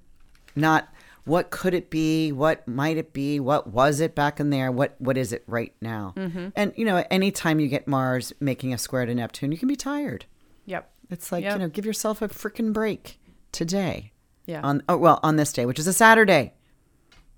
Not 0.55 0.89
what 1.25 1.49
could 1.49 1.73
it 1.73 1.89
be? 1.89 2.31
What 2.31 2.67
might 2.67 2.97
it 2.97 3.11
be? 3.11 3.39
What 3.39 3.67
was 3.67 3.99
it 3.99 4.13
back 4.15 4.39
in 4.39 4.51
there? 4.51 4.71
What 4.71 4.95
what 4.99 5.17
is 5.17 5.33
it 5.33 5.43
right 5.47 5.73
now? 5.81 6.13
Mm-hmm. 6.15 6.49
And 6.55 6.73
you 6.75 6.85
know, 6.85 7.03
anytime 7.09 7.59
you 7.59 7.67
get 7.67 7.87
Mars 7.87 8.31
making 8.39 8.73
a 8.73 8.77
square 8.77 9.05
to 9.05 9.15
Neptune, 9.15 9.51
you 9.51 9.57
can 9.57 9.67
be 9.67 9.75
tired. 9.75 10.25
Yep. 10.65 10.89
It's 11.09 11.31
like 11.31 11.43
Yep. 11.43 11.53
you 11.53 11.59
know, 11.59 11.69
give 11.69 11.85
yourself 11.85 12.21
a 12.21 12.27
freaking 12.27 12.73
break 12.73 13.19
today. 13.51 14.11
Yeah. 14.45 14.61
On 14.61 14.83
oh 14.87 14.97
well, 14.97 15.19
on 15.23 15.35
this 15.35 15.51
day, 15.51 15.65
which 15.65 15.79
is 15.79 15.87
a 15.87 15.93
Saturday. 15.93 16.53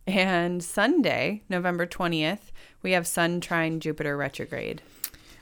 And 0.06 0.64
Sunday, 0.64 1.44
November 1.50 1.86
20th, 1.86 2.52
we 2.82 2.92
have 2.94 3.06
Sun 3.06 3.42
trine 3.42 3.82
Jupiter 3.82 4.16
retrograde. 4.16 4.82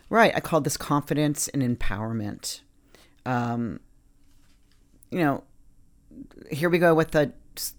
Right. 0.10 0.32
I 0.36 0.40
called 0.40 0.64
this 0.64 0.78
confidence 0.78 1.48
and 1.50 1.62
empowerment. 1.62 2.62
Um, 3.28 3.80
you 5.16 5.22
know, 5.22 5.44
here 6.52 6.70
we 6.70 6.78
go 6.78 6.94
with 6.94 7.12
the 7.12 7.32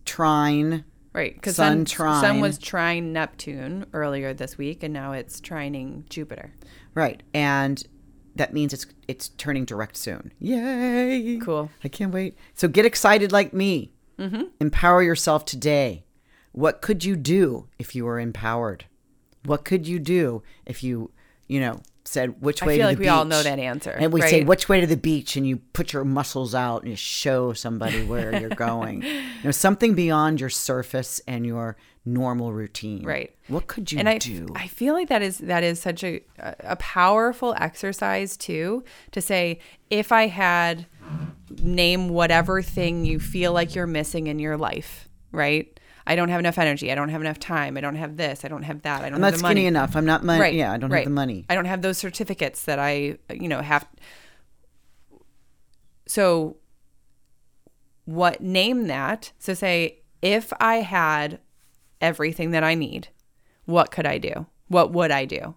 trine. 0.06 0.86
Right, 1.12 1.34
because 1.34 1.56
Sun 1.56 1.84
sun, 1.84 2.20
sun 2.22 2.40
was 2.40 2.56
trine 2.56 3.12
Neptune 3.12 3.84
earlier 3.92 4.32
this 4.32 4.56
week, 4.56 4.82
and 4.82 4.94
now 4.94 5.12
it's 5.12 5.38
trining 5.40 6.08
Jupiter. 6.08 6.54
Right. 6.94 7.22
And 7.34 7.82
that 8.36 8.54
means 8.54 8.72
it's 8.72 8.86
it's 9.06 9.28
turning 9.28 9.66
direct 9.66 9.98
soon. 9.98 10.32
Yay. 10.40 11.38
Cool. 11.42 11.70
I 11.84 11.88
can't 11.88 12.12
wait. 12.12 12.38
So 12.54 12.68
get 12.68 12.86
excited 12.86 13.32
like 13.32 13.52
me. 13.52 13.92
Mm-hmm. 14.18 14.44
Empower 14.60 15.02
yourself 15.02 15.44
today. 15.44 16.04
What 16.52 16.80
could 16.80 17.04
you 17.04 17.16
do 17.16 17.68
if 17.78 17.94
you 17.94 18.06
were 18.06 18.18
empowered? 18.18 18.86
What 19.44 19.64
could 19.66 19.86
you 19.86 19.98
do 19.98 20.42
if 20.64 20.82
you, 20.82 21.10
you 21.48 21.60
know, 21.60 21.80
said 22.06 22.40
which 22.40 22.62
I 22.62 22.66
way 22.66 22.76
feel 22.76 22.84
to 22.84 22.88
like 22.90 22.98
the 22.98 23.04
we 23.04 23.08
all 23.08 23.24
beach? 23.24 23.30
know 23.30 23.42
that 23.42 23.58
answer, 23.58 23.90
And 23.90 24.12
we 24.12 24.20
say 24.22 24.44
which 24.44 24.68
way 24.68 24.80
to 24.80 24.86
the 24.86 24.96
beach, 24.96 25.36
and 25.36 25.46
you 25.46 25.56
put 25.56 25.92
your 25.92 26.04
muscles 26.04 26.54
out 26.54 26.82
and 26.82 26.90
you 26.90 26.96
show 26.96 27.52
somebody 27.52 28.04
where 28.04 28.38
you're 28.40 28.50
going. 28.50 29.02
You 29.36 29.48
know, 29.48 29.50
something 29.50 29.94
beyond 29.94 30.40
your 30.40 30.50
surface 30.50 31.20
and 31.28 31.46
your 31.46 31.76
normal 32.04 32.52
routine. 32.52 33.04
Right. 33.04 33.34
What 33.48 33.66
could 33.66 33.92
you 33.92 33.98
and 33.98 34.08
I, 34.08 34.18
do? 34.18 34.48
I 34.54 34.66
feel 34.66 34.94
like 34.94 35.08
that 35.08 35.22
is 35.22 35.38
that 35.38 35.62
is 35.62 35.80
such 35.80 36.02
a 36.02 36.22
a 36.38 36.76
powerful 36.76 37.54
exercise 37.58 38.36
too 38.36 38.82
to 39.12 39.20
say 39.20 39.60
if 39.90 40.10
I 40.10 40.28
had 40.28 40.86
name 41.62 42.08
whatever 42.08 42.62
thing 42.62 43.04
you 43.04 43.20
feel 43.20 43.52
like 43.52 43.74
you're 43.74 43.86
missing 43.86 44.26
in 44.26 44.38
your 44.38 44.56
life, 44.56 45.08
right? 45.32 45.78
I 46.06 46.14
don't 46.14 46.28
have 46.28 46.38
enough 46.38 46.58
energy. 46.58 46.92
I 46.92 46.94
don't 46.94 47.08
have 47.08 47.20
enough 47.20 47.40
time. 47.40 47.76
I 47.76 47.80
don't 47.80 47.96
have 47.96 48.16
this. 48.16 48.44
I 48.44 48.48
don't 48.48 48.62
have 48.62 48.82
that. 48.82 49.02
I 49.02 49.10
don't 49.10 49.16
I'm 49.16 49.22
have 49.22 49.32
not 49.32 49.32
the 49.32 49.38
skinny 49.38 49.54
money. 49.54 49.66
enough. 49.66 49.96
I'm 49.96 50.06
not 50.06 50.24
money. 50.24 50.40
Right. 50.40 50.54
Yeah, 50.54 50.72
I 50.72 50.76
don't 50.76 50.90
right. 50.90 50.98
have 50.98 51.06
the 51.06 51.10
money. 51.10 51.44
I 51.48 51.54
don't 51.54 51.64
have 51.64 51.82
those 51.82 51.98
certificates 51.98 52.64
that 52.64 52.78
I, 52.78 53.18
you 53.32 53.48
know, 53.48 53.60
have. 53.60 53.88
So, 56.06 56.58
what 58.04 58.40
name 58.40 58.86
that? 58.86 59.32
So, 59.38 59.52
say, 59.54 60.02
if 60.22 60.52
I 60.60 60.76
had 60.76 61.40
everything 62.00 62.52
that 62.52 62.62
I 62.62 62.74
need, 62.74 63.08
what 63.64 63.90
could 63.90 64.06
I 64.06 64.18
do? 64.18 64.46
What 64.68 64.92
would 64.92 65.10
I 65.10 65.24
do? 65.24 65.56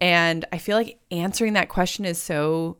And 0.00 0.44
I 0.52 0.58
feel 0.58 0.76
like 0.76 1.00
answering 1.10 1.54
that 1.54 1.68
question 1.68 2.04
is 2.04 2.20
so, 2.22 2.78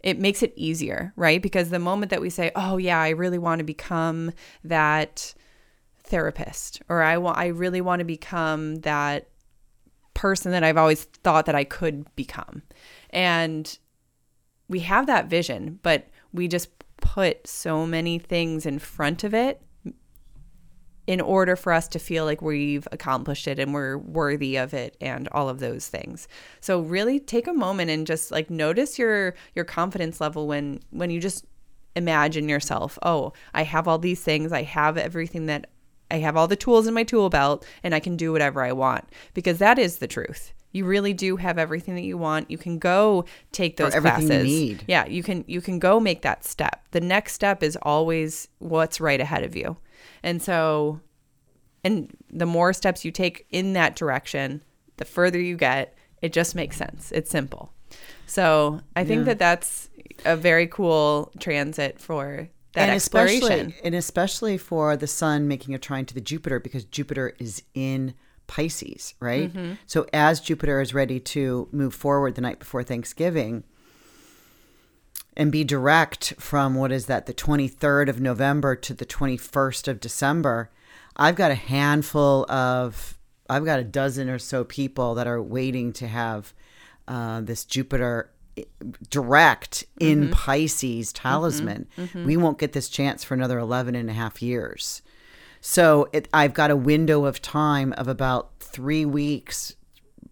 it 0.00 0.18
makes 0.18 0.42
it 0.42 0.52
easier, 0.56 1.12
right? 1.16 1.40
Because 1.40 1.70
the 1.70 1.78
moment 1.78 2.10
that 2.10 2.20
we 2.20 2.28
say, 2.28 2.50
oh, 2.54 2.76
yeah, 2.76 3.00
I 3.00 3.10
really 3.10 3.38
want 3.38 3.60
to 3.60 3.64
become 3.64 4.32
that 4.64 5.34
therapist, 6.08 6.82
or 6.88 7.02
I 7.02 7.18
want, 7.18 7.38
I 7.38 7.46
really 7.48 7.80
want 7.80 8.00
to 8.00 8.04
become 8.04 8.76
that 8.76 9.28
person 10.14 10.52
that 10.52 10.64
I've 10.64 10.76
always 10.76 11.04
thought 11.04 11.46
that 11.46 11.54
I 11.54 11.64
could 11.64 12.06
become. 12.16 12.62
And 13.10 13.78
we 14.68 14.80
have 14.80 15.06
that 15.06 15.26
vision, 15.26 15.78
but 15.82 16.08
we 16.32 16.48
just 16.48 16.68
put 16.96 17.46
so 17.46 17.86
many 17.86 18.18
things 18.18 18.66
in 18.66 18.78
front 18.78 19.24
of 19.24 19.34
it 19.34 19.62
in 21.06 21.20
order 21.20 21.54
for 21.54 21.72
us 21.72 21.86
to 21.88 21.98
feel 21.98 22.24
like 22.24 22.42
we've 22.42 22.88
accomplished 22.90 23.46
it 23.46 23.58
and 23.58 23.72
we're 23.72 23.96
worthy 23.96 24.56
of 24.56 24.74
it 24.74 24.96
and 25.00 25.28
all 25.28 25.48
of 25.48 25.60
those 25.60 25.86
things. 25.86 26.26
So 26.60 26.80
really 26.80 27.20
take 27.20 27.46
a 27.46 27.52
moment 27.52 27.90
and 27.90 28.06
just 28.06 28.30
like 28.30 28.50
notice 28.50 28.98
your 28.98 29.34
your 29.54 29.64
confidence 29.64 30.20
level 30.20 30.48
when 30.48 30.80
when 30.90 31.10
you 31.10 31.20
just 31.20 31.44
imagine 31.94 32.48
yourself, 32.48 32.98
"Oh, 33.02 33.32
I 33.54 33.62
have 33.62 33.86
all 33.86 33.98
these 33.98 34.22
things. 34.22 34.52
I 34.52 34.62
have 34.62 34.98
everything 34.98 35.46
that 35.46 35.70
I 36.10 36.18
have 36.18 36.36
all 36.36 36.48
the 36.48 36.56
tools 36.56 36.86
in 36.86 36.94
my 36.94 37.04
tool 37.04 37.30
belt 37.30 37.66
and 37.82 37.94
I 37.94 38.00
can 38.00 38.16
do 38.16 38.32
whatever 38.32 38.62
I 38.62 38.72
want." 38.72 39.08
Because 39.34 39.58
that 39.58 39.78
is 39.78 39.98
the 39.98 40.06
truth. 40.06 40.52
You 40.72 40.84
really 40.84 41.14
do 41.14 41.36
have 41.36 41.58
everything 41.58 41.94
that 41.94 42.02
you 42.02 42.18
want. 42.18 42.50
You 42.50 42.58
can 42.58 42.78
go 42.78 43.24
take 43.52 43.76
those 43.76 43.94
everything 43.94 44.22
you 44.22 44.28
classes. 44.28 44.44
need. 44.44 44.84
Yeah, 44.86 45.06
you 45.06 45.22
can 45.22 45.44
you 45.46 45.60
can 45.60 45.78
go 45.78 45.98
make 46.00 46.22
that 46.22 46.44
step. 46.44 46.86
The 46.90 47.00
next 47.00 47.32
step 47.32 47.62
is 47.62 47.78
always 47.82 48.48
what's 48.58 49.00
right 49.00 49.20
ahead 49.20 49.42
of 49.42 49.56
you. 49.56 49.78
And 50.22 50.42
so 50.42 51.00
and 51.86 52.14
the 52.30 52.46
more 52.46 52.72
steps 52.72 53.04
you 53.04 53.12
take 53.12 53.46
in 53.50 53.72
that 53.74 53.94
direction, 53.94 54.62
the 54.96 55.04
further 55.04 55.40
you 55.40 55.56
get, 55.56 55.94
it 56.20 56.32
just 56.32 56.54
makes 56.54 56.76
sense. 56.76 57.12
It's 57.12 57.30
simple. 57.30 57.72
So, 58.26 58.80
I 58.96 59.04
think 59.04 59.26
that 59.26 59.38
that's 59.38 59.88
a 60.24 60.36
very 60.36 60.66
cool 60.66 61.30
transit 61.38 62.00
for 62.00 62.48
that 62.76 62.88
and 62.88 62.92
exploration. 62.92 63.42
especially 63.42 63.74
and 63.82 63.94
especially 63.94 64.58
for 64.58 64.96
the 64.96 65.06
sun 65.06 65.48
making 65.48 65.74
a 65.74 65.78
trine 65.78 66.06
to 66.06 66.14
the 66.14 66.20
Jupiter 66.20 66.60
because 66.60 66.84
Jupiter 66.84 67.34
is 67.38 67.62
in 67.74 68.14
Pisces, 68.46 69.14
right? 69.18 69.52
Mm-hmm. 69.52 69.72
So 69.86 70.06
as 70.12 70.40
Jupiter 70.40 70.80
is 70.80 70.94
ready 70.94 71.18
to 71.20 71.68
move 71.72 71.94
forward 71.94 72.34
the 72.34 72.42
night 72.42 72.58
before 72.58 72.82
Thanksgiving 72.82 73.64
and 75.36 75.50
be 75.50 75.64
direct 75.64 76.34
from 76.38 76.74
what 76.74 76.92
is 76.92 77.06
that 77.06 77.26
the 77.26 77.34
23rd 77.34 78.08
of 78.08 78.20
November 78.20 78.76
to 78.76 78.94
the 78.94 79.06
21st 79.06 79.88
of 79.88 80.00
December, 80.00 80.70
I've 81.16 81.36
got 81.36 81.50
a 81.50 81.56
handful 81.56 82.50
of 82.50 83.18
I've 83.48 83.64
got 83.64 83.78
a 83.78 83.84
dozen 83.84 84.28
or 84.28 84.38
so 84.38 84.64
people 84.64 85.14
that 85.14 85.26
are 85.26 85.40
waiting 85.40 85.92
to 85.94 86.08
have 86.08 86.52
uh, 87.08 87.40
this 87.40 87.64
Jupiter 87.64 88.30
direct 89.10 89.84
in 90.00 90.30
Pisces 90.30 91.12
talisman. 91.12 91.86
We 92.14 92.36
won't 92.36 92.58
get 92.58 92.72
this 92.72 92.88
chance 92.88 93.24
for 93.24 93.34
another 93.34 93.58
11 93.58 93.94
and 93.94 94.08
a 94.10 94.12
half 94.12 94.42
years. 94.42 95.02
So 95.60 96.08
it, 96.12 96.28
I've 96.32 96.54
got 96.54 96.70
a 96.70 96.76
window 96.76 97.24
of 97.24 97.42
time 97.42 97.92
of 97.94 98.08
about 98.08 98.50
three 98.60 99.04
weeks, 99.04 99.74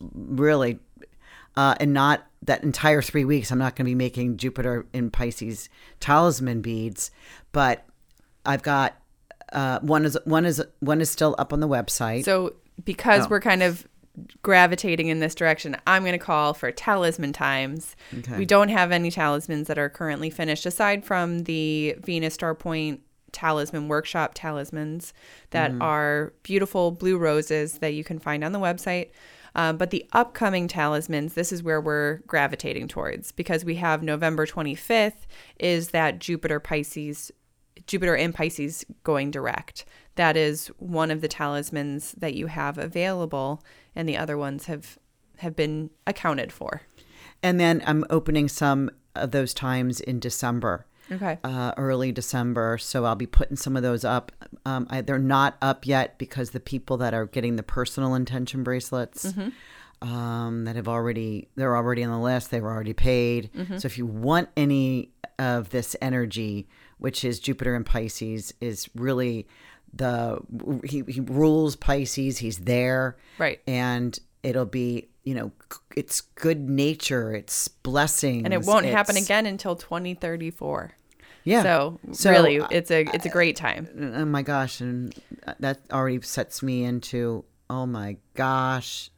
really, 0.01 0.79
uh, 1.57 1.75
and 1.81 1.93
not 1.93 2.25
that 2.43 2.63
entire 2.63 3.03
three 3.03 3.25
weeks. 3.25 3.51
I'm 3.51 3.59
not 3.59 3.75
going 3.75 3.85
to 3.87 3.91
be 3.91 3.95
making 3.95 4.37
Jupiter 4.37 4.87
in 4.93 5.11
Pisces 5.11 5.69
talisman 5.99 6.61
beads, 6.61 7.11
but 7.53 7.85
I've 8.47 8.63
got 8.63 8.95
uh, 9.53 9.81
one 9.81 10.05
is 10.05 10.19
one 10.25 10.45
is 10.45 10.63
one 10.81 11.01
is 11.01 11.11
still 11.11 11.35
up 11.39 11.53
on 11.53 11.61
the 11.61 11.69
website. 11.69 12.25
So, 12.25 12.55
because 12.85 13.25
Oh. 13.27 13.29
we're 13.31 13.41
kind 13.41 13.63
of 13.63 13.87
gravitating 14.43 15.09
in 15.09 15.21
this 15.21 15.35
direction, 15.35 15.77
I'm 15.87 16.03
going 16.03 16.13
to 16.13 16.19
call 16.19 16.55
for 16.55 16.71
talisman 16.71 17.33
times. 17.33 17.97
Okay. 18.19 18.39
We 18.39 18.47
don't 18.47 18.69
have 18.69 18.93
any 18.93 19.11
talismans 19.11 19.69
that 19.69 19.79
are 19.79 19.89
currently 19.89 20.31
finished 20.31 20.67
aside 20.67 21.05
from 21.05 21.45
the 21.45 21.97
Venus 22.05 22.35
Star 22.35 22.55
Point 22.55 23.01
talisman 23.33 23.89
workshop 23.89 24.33
talismans 24.35 25.13
that 25.51 25.73
are 25.81 26.33
beautiful 26.45 26.93
blue 26.93 27.19
roses 27.19 27.81
that 27.81 27.93
you 27.93 28.05
can 28.05 28.21
find 28.21 28.45
on 28.45 28.53
the 28.53 28.61
website. 28.61 29.11
Um, 29.57 29.77
but 29.77 29.91
the 29.91 30.07
upcoming 30.13 30.67
talismans, 30.67 31.35
this 31.35 31.53
is 31.53 31.63
where 31.63 31.81
we're 31.81 32.19
gravitating 32.27 32.89
towards 32.89 33.33
because 33.33 33.65
we 33.65 33.77
have 33.77 34.03
November 34.03 34.47
25th 34.47 35.27
is 35.59 35.89
that 35.89 36.19
Jupiter 36.19 36.61
Pisces 36.61 37.31
Jupiter 37.87 38.15
in 38.15 38.33
Pisces 38.33 38.85
going 39.03 39.31
direct. 39.31 39.85
That 40.15 40.37
is 40.37 40.69
one 40.79 41.11
of 41.11 41.21
the 41.21 41.29
talismans 41.29 42.13
that 42.13 42.35
you 42.35 42.47
have 42.47 42.79
available, 42.79 43.63
and 43.97 44.09
the 44.09 44.17
other 44.17 44.37
ones 44.37 44.67
have 44.67 44.99
have 45.39 45.57
been 45.57 45.91
accounted 46.07 46.53
for. 46.53 46.83
and 47.43 47.59
then 47.61 47.83
I'm 47.87 48.05
opening 48.11 48.49
some 48.49 48.91
of 49.15 49.31
those 49.33 49.53
times 49.55 50.01
in 50.01 50.21
December. 50.21 50.87
Okay. 51.13 51.39
uh, 51.45 51.73
early 51.77 52.13
December. 52.13 52.79
So 52.79 53.05
I'll 53.05 53.15
be 53.15 53.27
putting 53.27 53.57
some 53.59 53.77
of 53.77 53.83
those 53.83 54.07
up 54.07 54.33
Um, 54.65 54.87
I, 54.89 55.03
they're 55.03 55.19
not 55.19 55.57
up 55.61 55.87
yet 55.87 56.17
because 56.17 56.53
the 56.53 56.61
people 56.61 56.97
that 56.97 57.13
are 57.13 57.27
getting 57.27 57.57
the 57.57 57.63
personal 57.63 58.15
intention 58.15 58.63
bracelets 58.65 59.35
um, 60.01 60.65
that 60.65 60.77
have 60.77 60.89
already 60.89 61.49
they're 61.57 61.77
already 61.77 62.03
on 62.05 62.11
the 62.11 62.19
list. 62.19 62.51
They 62.51 62.61
were 62.61 62.73
already 62.73 62.95
paid. 62.95 63.51
So 63.79 63.87
if 63.87 63.99
you 63.99 64.07
want 64.07 64.49
any 64.57 65.11
of 65.39 65.71
this 65.71 65.95
energy, 66.01 66.69
which 66.99 67.25
is 67.25 67.39
Jupiter 67.39 67.75
and 67.75 67.85
Pisces, 67.85 68.55
is 68.61 68.89
really 68.95 69.47
the 69.97 70.39
he, 70.85 71.03
he 71.09 71.21
rules 71.21 71.77
Pisces. 71.77 72.39
He's 72.39 72.59
there, 72.59 73.17
Right. 73.39 73.61
And 73.67 74.19
it'll 74.43 74.65
be 74.67 75.09
you 75.25 75.35
know 75.35 75.53
it's 75.97 76.21
good 76.21 76.69
nature. 76.69 77.33
It's 77.35 77.69
blessings, 77.69 78.45
and 78.45 78.53
it 78.53 78.63
won't 78.65 78.87
happen 78.87 79.17
again 79.17 79.47
until 79.47 79.77
2034. 79.77 80.93
Yeah. 81.47 81.63
So, 81.63 82.01
So, 82.13 82.31
really, 82.31 82.61
uh, 82.61 82.69
it's 82.71 82.91
a 82.91 83.03
it's 83.15 83.27
a 83.27 83.29
great 83.29 83.55
time. 83.57 83.89
oh 84.17 84.25
my 84.25 84.41
gosh 84.43 84.81
and 84.81 85.15
that 85.61 85.81
already 85.93 86.21
sets 86.23 86.63
me 86.63 86.85
into 86.85 87.45
oh 87.69 87.85
my 87.87 88.17
gosh 88.35 89.11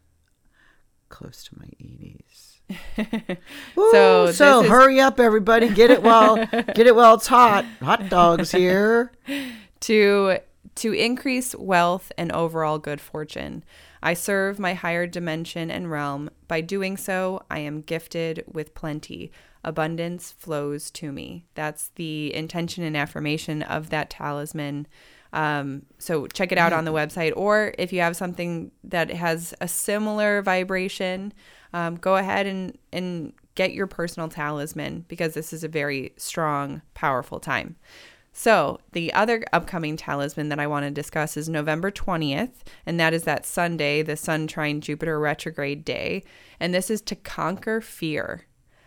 close 1.09 1.45
to 1.45 1.57
my 1.59 1.67
80s 1.81 2.59
So 2.97 3.37
so 3.77 4.27
this 4.27 4.41
is- 4.41 4.69
hurry 4.69 4.99
up 5.01 5.21
everybody 5.21 5.69
get 5.69 5.91
it 5.93 6.03
while 6.03 6.37
get 6.47 6.81
it 6.89 6.97
while 6.97 7.15
it's 7.15 7.29
hot 7.29 7.65
hot 7.81 8.09
dogs 8.09 8.51
here 8.51 9.13
to 9.81 10.39
to 10.77 10.93
increase 10.93 11.55
wealth 11.55 12.13
and 12.17 12.31
overall 12.33 12.79
good 12.79 13.01
fortune. 13.01 13.65
I 14.03 14.15
serve 14.15 14.59
my 14.59 14.75
higher 14.75 15.07
dimension 15.07 15.71
and 15.71 15.91
realm. 15.91 16.31
By 16.49 16.61
doing 16.61 16.97
so, 16.97 17.43
I 17.51 17.59
am 17.61 17.81
gifted 17.81 18.45
with 18.47 18.75
plenty. 18.75 19.33
Abundance 19.65 20.33
flows 20.33 20.91
to 20.93 21.11
me. 21.11 21.47
That's 21.55 21.89
the 21.97 22.33
intention 22.35 22.85
and 22.85 22.97
affirmation 22.97 23.63
of 23.63 23.91
that 23.91 24.11
talisman. 24.11 24.87
Um, 25.33 25.83
so 25.99 26.27
check 26.29 26.53
it 26.53 26.59
out 26.59 26.73
on 26.73 26.85
the 26.85 26.93
website, 26.93 27.33
or 27.37 27.75
if 27.79 27.93
you 27.93 28.01
have 28.01 28.17
something 28.17 28.71
that 28.85 29.11
has 29.11 29.53
a 29.61 29.69
similar 29.69 30.41
vibration, 30.41 31.33
um, 31.73 31.97
go 31.97 32.17
ahead 32.17 32.47
and 32.47 32.79
and 32.93 33.33
get 33.55 33.73
your 33.73 33.87
personal 33.87 34.29
talisman 34.29 35.05
because 35.09 35.35
this 35.35 35.53
is 35.53 35.65
a 35.65 35.69
very 35.69 36.13
strong, 36.17 36.83
powerful 36.95 37.41
time. 37.41 37.77
So, 38.39 38.81
the 38.93 39.15
other 39.15 39.43
upcoming 39.51 39.97
talisman 39.97 40.51
that 40.51 40.61
I 40.61 40.67
want 40.67 40.85
to 40.85 40.91
discuss 40.91 41.39
is 41.39 41.49
November 41.49 41.91
20th, 41.91 42.53
and 42.85 43.01
that 43.01 43.15
is 43.15 43.23
that 43.23 43.47
Sunday, 43.47 44.03
the 44.03 44.15
Sun 44.15 44.47
trine 44.47 44.83
Jupiter 44.83 45.19
retrograde 45.19 45.87
day. 45.87 46.23
And 46.61 46.75
this 46.75 46.91
is 46.91 47.01
to 47.03 47.17
conquer 47.17 47.81
fear. 47.81 48.45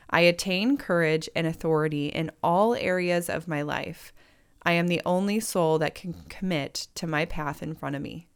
I 0.07 0.19
attain 0.19 0.77
courage 0.77 1.27
and 1.35 1.47
authority 1.47 2.09
in 2.09 2.29
all 2.43 2.75
areas 2.75 3.27
of 3.27 3.47
my 3.47 3.63
life. 3.63 4.13
I 4.61 4.73
am 4.73 4.87
the 4.87 5.01
only 5.03 5.39
soul 5.39 5.79
that 5.79 5.95
can 5.95 6.13
commit 6.29 6.87
to 6.93 7.07
my 7.07 7.25
path 7.25 7.63
in 7.63 7.73
front 7.73 7.95
of 7.95 8.03
me. 8.03 8.28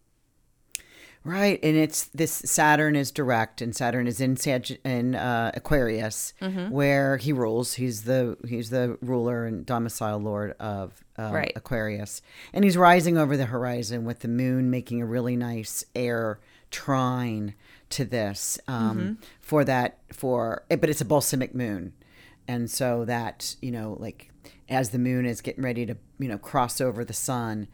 Right 1.26 1.60
and 1.64 1.76
it's 1.78 2.06
this 2.08 2.32
saturn 2.32 2.96
is 2.96 3.12
direct 3.12 3.62
and 3.62 3.76
saturn 3.76 4.08
is 4.08 4.20
in 4.20 4.36
Sag- 4.36 4.80
in 4.84 5.16
uh, 5.16 5.52
aquarius 5.56 6.34
Mm-hmm. 6.42 6.70
where 6.72 7.18
he 7.18 7.32
rules 7.32 7.74
he's 7.76 8.04
the 8.04 8.38
he's 8.48 8.70
the 8.70 8.98
ruler 9.02 9.46
and 9.46 9.66
domicile 9.66 10.20
lord 10.20 10.54
of 10.60 11.04
um, 11.18 11.32
Right. 11.32 11.54
aquarius 11.56 12.22
and 12.52 12.64
he's 12.66 12.76
rising 12.78 13.18
over 13.18 13.38
the 13.38 13.46
horizon 13.46 14.04
with 14.06 14.20
the 14.20 14.28
moon 14.28 14.70
making 14.70 15.02
a 15.02 15.06
really 15.06 15.36
nice 15.38 15.86
air 15.96 16.40
trine 16.72 17.54
to 17.90 18.04
this 18.04 18.60
um, 18.68 18.98
Mm-hmm. 19.00 19.14
for 19.40 19.64
that 19.64 20.00
for 20.12 20.64
but 20.70 20.90
it's 20.90 21.02
a 21.02 21.06
balsamic 21.06 21.54
moon 21.56 21.94
and 22.48 22.70
so 22.70 23.06
that 23.06 23.56
you 23.62 23.72
know 23.72 23.96
like 24.00 24.30
as 24.68 24.90
the 24.90 25.00
moon 25.00 25.26
is 25.26 25.40
getting 25.42 25.64
ready 25.64 25.86
to 25.86 25.96
you 26.20 26.28
know 26.28 26.38
cross 26.38 26.82
over 26.82 27.06
the 27.06 27.14
sun 27.14 27.68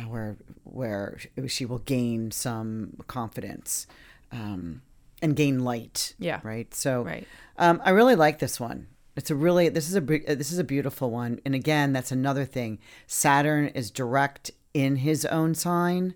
where 0.00 0.36
where 0.64 1.18
she 1.46 1.64
will 1.64 1.78
gain 1.78 2.30
some 2.30 2.94
confidence 3.06 3.86
um, 4.32 4.82
and 5.20 5.36
gain 5.36 5.60
light 5.60 6.14
Yeah. 6.18 6.40
right? 6.42 6.72
So 6.74 7.02
Right. 7.02 7.26
um, 7.58 7.80
i 7.84 7.90
really 7.90 8.14
like 8.16 8.38
this 8.38 8.58
one. 8.58 8.86
It's 9.16 9.30
a 9.30 9.34
really 9.34 9.68
this 9.68 9.88
is 9.90 9.94
a 9.96 10.00
uh, 10.00 10.34
this 10.34 10.50
is 10.52 10.58
a 10.58 10.64
beautiful 10.64 11.10
one. 11.10 11.40
And 11.44 11.54
again 11.54 11.92
that's 11.92 12.10
another 12.12 12.44
thing. 12.46 12.78
Saturn 13.06 13.68
is 13.68 13.90
direct 13.90 14.50
in 14.74 14.96
his 14.96 15.24
own 15.26 15.54
sign. 15.54 16.14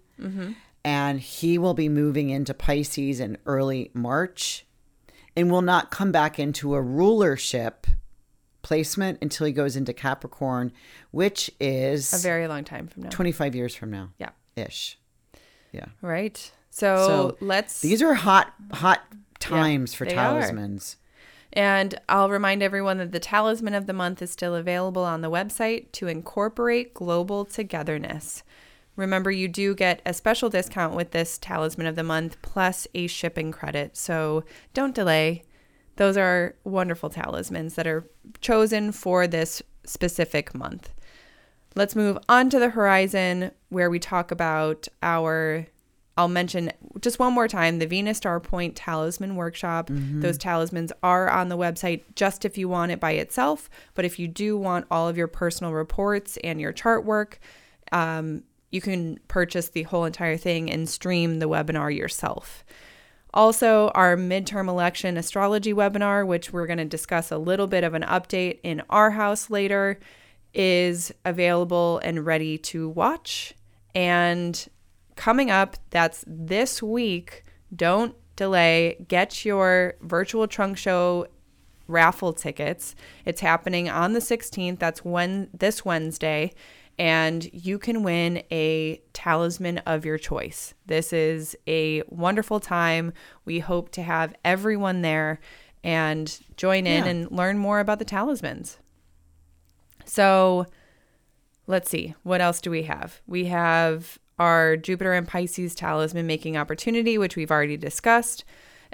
And 0.85 1.21
he 1.21 1.59
will 1.59 1.75
be 1.75 1.89
moving 1.89 2.31
into 2.31 2.55
pisces 2.55 3.21
in 3.21 3.37
early 3.45 3.91
march 3.93 4.65
and 5.37 5.51
will 5.51 5.61
not 5.61 5.91
come 5.91 6.11
back 6.13 6.39
into 6.39 6.75
a 6.75 6.81
rulership 6.81 7.87
placement 8.67 9.17
until 9.23 9.47
he 9.47 9.53
goes 9.53 9.77
into 9.77 9.93
Capricorn, 9.93 10.73
which 11.13 11.49
is 11.61 12.13
A 12.13 12.19
very 12.19 12.49
long 12.49 12.65
time 12.65 12.89
from 12.89 13.05
now. 13.05 13.11
25 13.11 13.55
years 13.55 13.77
from 13.77 13.93
now. 13.93 14.11
Yeah. 14.19 14.31
Ish. 14.57 14.99
Yeah. 15.71 15.85
Right. 16.03 16.51
So, 16.71 16.97
So 16.97 17.37
let's 17.41 17.81
These 17.81 18.03
are 18.03 18.15
hot, 18.15 18.53
hot 18.73 19.03
times 19.39 19.95
for 19.95 20.05
they 20.05 20.17
are. 20.17 20.41
talismans. 20.41 20.97
And 21.53 21.95
I'll 22.09 22.29
remind 22.29 22.61
everyone 22.61 22.99
that 22.99 23.13
the 23.13 23.21
talisman 23.21 23.75
of 23.75 23.87
the 23.87 23.93
month 23.93 24.21
is 24.21 24.33
still 24.33 24.57
available 24.57 25.05
on 25.05 25.21
the 25.21 25.31
website 25.31 25.93
to 25.93 26.09
incorporate 26.09 26.93
global 26.93 27.45
togetherness. 27.45 28.43
Remember, 28.97 29.31
you 29.31 29.47
do 29.47 29.77
get 29.77 30.03
a 30.05 30.13
special 30.13 30.51
discount 30.51 30.97
with 30.97 31.13
this 31.13 31.39
talisman 31.39 31.87
of 31.87 31.95
the 31.95 32.03
month 32.03 32.37
plus 32.43 32.89
a 32.95 33.07
shipping 33.07 33.53
credit. 33.53 33.97
So 33.97 34.43
don't 34.75 34.95
delay. 34.95 35.45
Those 35.97 36.17
are 36.17 36.55
wonderful 36.65 37.11
talismans 37.11 37.75
that 37.75 37.87
are 37.87 38.09
chosen 38.41 38.93
for 38.93 39.27
this 39.27 39.63
specific 39.85 40.55
month. 40.55 40.93
Let's 41.75 41.97
move 41.97 42.19
on 42.29 42.49
to 42.51 42.59
the 42.59 42.71
horizon 42.71 43.51
where 43.69 43.91
we 43.91 43.99
talk 43.99 44.31
about 44.31 44.89
our 45.03 45.67
I'll 46.19 46.29
mention 46.29 46.73
just 47.01 47.19
one 47.19 47.35
more 47.35 47.47
time 47.47 47.79
the 47.79 47.87
Venus 47.87 48.17
Star 48.17 48.41
Point 48.41 48.75
Talisman 48.75 49.37
Workshop. 49.37 49.91
Those 50.21 50.39
talismans 50.39 50.91
are 51.03 51.29
on 51.29 51.51
the 51.51 51.59
website 51.59 52.05
just 52.15 52.47
if 52.47 52.57
you 52.57 52.69
want 52.71 52.91
it 52.91 53.01
by 53.01 53.13
itself. 53.13 53.69
But 53.95 54.07
if 54.07 54.19
you 54.19 54.27
do 54.27 54.57
want 54.57 54.87
all 54.91 55.09
of 55.09 55.19
your 55.19 55.27
personal 55.27 55.75
reports 55.75 56.39
and 56.43 56.59
your 56.59 56.73
chart 56.73 57.05
work, 57.05 57.39
um, 57.93 58.45
you 58.71 58.81
can 58.81 59.21
purchase 59.29 59.69
the 59.69 59.83
whole 59.83 60.07
entire 60.07 60.39
thing 60.39 60.71
and 60.71 60.89
stream 60.89 61.39
the 61.39 61.49
webinar 61.49 61.95
yourself. 61.95 62.65
Also, 63.37 63.89
our 63.89 64.17
midterm 64.17 64.67
election 64.67 65.19
astrology 65.19 65.75
webinar, 65.75 66.27
which 66.27 66.55
we're 66.55 66.67
going 66.67 66.79
to 66.79 66.87
discuss 66.87 67.31
a 67.31 67.37
little 67.37 67.67
bit 67.67 67.85
of 67.85 67.93
an 67.93 68.01
update 68.01 68.59
in 68.63 68.83
our 68.89 69.11
house 69.11 69.51
later, 69.51 70.01
is 70.55 71.13
available 71.23 71.99
and 71.99 72.25
ready 72.25 72.57
to 72.57 72.89
watch. 72.89 73.53
And 73.95 74.67
coming 75.17 75.51
up, 75.51 75.77
that's 75.91 76.25
this 76.27 76.83
week. 76.83 77.45
Don't 77.75 78.15
delay. 78.37 79.05
Get 79.07 79.45
your 79.45 79.97
virtual 80.01 80.49
trunk 80.49 80.79
show 80.79 81.27
raffle 81.89 82.33
tickets. 82.33 82.95
It's 83.27 83.43
happening 83.43 83.87
on 83.91 84.15
the 84.15 84.21
16th. 84.21 84.79
That's 84.79 85.05
when 85.05 85.51
this 85.53 85.85
Wednesday. 85.85 86.53
And 86.99 87.49
you 87.53 87.79
can 87.79 88.03
win 88.03 88.43
a 88.51 89.03
talisman 89.13 89.79
of 89.79 90.05
your 90.07 90.17
choice. 90.17 90.73
This 90.87 91.13
is 91.13 91.55
a 91.67 92.03
wonderful 92.09 92.59
time. 92.59 93.13
We 93.45 93.59
hope 93.59 93.91
to 93.93 94.03
have 94.03 94.35
everyone 94.45 95.03
there 95.03 95.39
and 95.85 96.39
join 96.57 96.87
in 96.87 97.05
Yeah. 97.05 97.11
and 97.11 97.31
learn 97.31 97.59
more 97.59 97.81
about 97.81 97.99
the 97.99 98.05
talismans. 98.07 98.79
So 100.05 100.67
let's 101.67 101.91
see. 101.91 102.15
What 102.23 102.41
else 102.41 102.61
do 102.61 102.71
we 102.71 102.85
have? 102.85 103.21
We 103.27 103.47
have 103.47 104.19
our 104.39 104.77
Jupiter 104.77 105.13
and 105.13 105.27
Pisces 105.27 105.75
talisman 105.75 106.27
making 106.27 106.57
opportunity, 106.57 107.19
which 107.19 107.37
we've 107.37 107.51
already 107.51 107.77
discussed, 107.77 108.45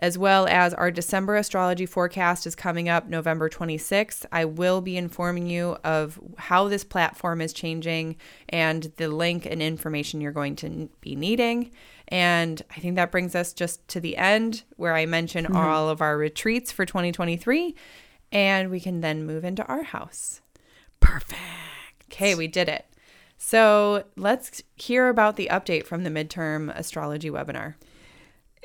as 0.02 0.18
well 0.18 0.48
as 0.48 0.74
our 0.74 0.90
December 0.90 1.36
astrology 1.36 1.86
forecast 1.86 2.44
is 2.44 2.56
coming 2.56 2.88
up 2.88 3.08
November 3.08 3.48
26th. 3.48 4.26
I 4.32 4.44
will 4.44 4.80
be 4.80 4.96
informing 4.96 5.46
you 5.46 5.76
of 5.84 6.18
how 6.36 6.66
this 6.66 6.82
platform 6.82 7.40
is 7.40 7.52
changing 7.52 8.16
and 8.48 8.92
the 8.96 9.06
link 9.06 9.46
and 9.46 9.62
information 9.62 10.20
you're 10.20 10.32
going 10.32 10.56
to 10.56 10.90
be 11.00 11.14
needing. 11.14 11.70
And 12.08 12.60
I 12.76 12.80
think 12.80 12.96
that 12.96 13.12
brings 13.12 13.36
us 13.36 13.52
just 13.52 13.86
to 13.88 14.00
the 14.00 14.16
end 14.16 14.64
where 14.74 14.96
I 14.96 15.06
mention 15.06 15.44
mm-hmm. 15.44 15.56
all 15.56 15.88
of 15.88 16.00
our 16.00 16.18
retreats 16.18 16.72
for 16.72 16.84
2023. 16.84 17.76
And 18.32 18.72
we 18.72 18.80
can 18.80 19.02
then 19.02 19.24
move 19.24 19.44
into 19.44 19.64
our 19.66 19.84
house. 19.84 20.40
Perfect. 20.98 21.40
Okay, 22.10 22.34
we 22.34 22.48
did 22.48 22.68
it. 22.68 22.86
So 23.38 24.02
let's 24.16 24.62
hear 24.74 25.08
about 25.08 25.36
the 25.36 25.48
update 25.48 25.86
from 25.86 26.02
the 26.02 26.10
midterm 26.10 26.76
astrology 26.76 27.30
webinar. 27.30 27.74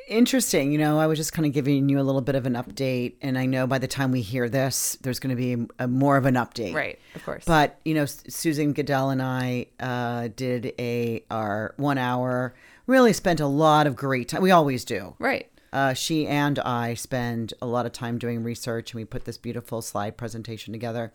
Interesting. 0.08 0.72
You 0.72 0.78
know, 0.78 1.00
I 1.00 1.08
was 1.08 1.20
just 1.20 1.34
kind 1.34 1.46
of 1.46 1.52
giving 1.52 1.90
you 1.90 2.00
a 2.00 2.02
little 2.02 2.22
bit 2.22 2.36
of 2.36 2.46
an 2.46 2.54
update, 2.54 3.16
and 3.22 3.38
I 3.38 3.46
know 3.46 3.68
by 3.68 3.78
the 3.78 3.88
time 3.88 4.12
we 4.12 4.22
hear 4.22 4.48
this, 4.48 4.98
there's 5.02 5.20
going 5.20 5.36
to 5.36 5.42
be 5.42 5.68
a, 5.80 5.88
more 5.88 6.16
of 6.16 6.26
an 6.26 6.36
update. 6.36 6.74
Right, 6.74 6.98
of 7.14 7.26
course. 7.26 7.44
But 7.46 7.80
you 7.84 7.94
know, 7.94 8.06
Susan 8.06 8.72
Goodell 8.74 9.10
and 9.10 9.22
I 9.22 9.68
uh, 9.80 10.30
did 10.36 10.74
a 10.80 11.24
our 11.30 11.74
one 11.78 11.98
hour. 11.98 12.56
Really 12.86 13.12
spent 13.12 13.42
a 13.42 13.48
lot 13.48 13.86
of 13.86 13.98
great 13.98 14.30
time. 14.30 14.42
We 14.42 14.52
always 14.52 14.86
do. 14.86 15.16
right. 15.20 15.50
Uh, 15.74 15.94
she 15.94 16.26
and 16.26 16.58
I 16.60 16.94
spend 16.94 17.54
a 17.62 17.66
lot 17.68 17.86
of 17.86 17.92
time 17.92 18.18
doing 18.18 18.42
research, 18.42 18.94
and 18.94 19.00
we 19.02 19.04
put 19.06 19.26
this 19.26 19.38
beautiful 19.38 19.82
slide 19.82 20.16
presentation 20.16 20.72
together. 20.72 21.12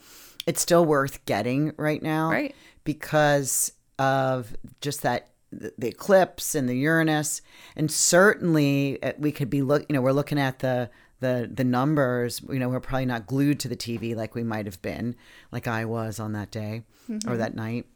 It's 0.46 0.61
still 0.61 0.85
worth 0.85 1.24
getting 1.24 1.72
right 1.78 2.02
now, 2.02 2.31
Right. 2.31 2.55
Because 2.85 3.72
of 3.98 4.55
just 4.83 5.02
that 5.02 5.28
the 5.52 5.88
eclipse 5.88 6.54
and 6.54 6.68
the 6.68 6.76
Uranus, 6.76 7.42
and 7.76 7.90
certainly 7.90 9.02
uh, 9.02 9.12
we 9.18 9.30
could 9.32 9.50
be 9.50 9.62
look. 9.62 9.84
You 9.88 9.94
know, 9.94 10.00
we're 10.02 10.12
looking 10.12 10.38
at 10.38 10.60
the 10.60 10.90
the 11.20 11.50
the 11.52 11.64
numbers. 11.64 12.40
You 12.48 12.58
know, 12.58 12.68
we're 12.68 12.80
probably 12.80 13.06
not 13.06 13.26
glued 13.26 13.60
to 13.60 13.68
the 13.68 13.76
TV 13.76 14.16
like 14.16 14.34
we 14.34 14.42
might 14.42 14.66
have 14.66 14.80
been, 14.82 15.14
like 15.50 15.68
I 15.68 15.84
was 15.84 16.18
on 16.18 16.32
that 16.32 16.50
day 16.50 16.82
or 17.26 17.36
that 17.36 17.54
night. 17.54 17.86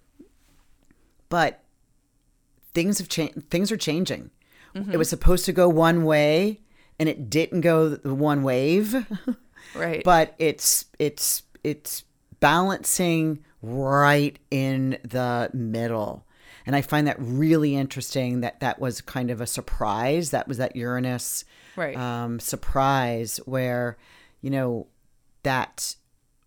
But 1.28 1.62
things 2.74 2.98
have 2.98 3.08
changed. 3.08 3.50
Things 3.50 3.72
are 3.72 3.76
changing. 3.76 4.30
It 4.92 4.98
was 4.98 5.08
supposed 5.08 5.46
to 5.46 5.54
go 5.54 5.70
one 5.70 6.04
way, 6.04 6.60
and 6.98 7.08
it 7.08 7.30
didn't 7.30 7.62
go 7.62 7.88
the 7.88 8.14
one 8.14 8.42
wave. 8.42 9.06
Right. 9.74 10.04
but 10.04 10.34
it's 10.38 10.84
it's 10.98 11.42
it's 11.64 12.04
balancing 12.38 13.44
right 13.62 14.38
in 14.50 14.98
the 15.02 15.50
middle 15.52 16.25
and 16.66 16.74
i 16.76 16.82
find 16.82 17.06
that 17.06 17.16
really 17.18 17.74
interesting 17.76 18.40
that 18.40 18.60
that 18.60 18.78
was 18.80 19.00
kind 19.00 19.30
of 19.30 19.40
a 19.40 19.46
surprise 19.46 20.30
that 20.30 20.46
was 20.48 20.58
that 20.58 20.74
uranus 20.76 21.44
Right. 21.76 21.96
um, 21.96 22.40
surprise 22.40 23.38
where 23.46 23.96
you 24.40 24.50
know 24.50 24.86
that 25.42 25.94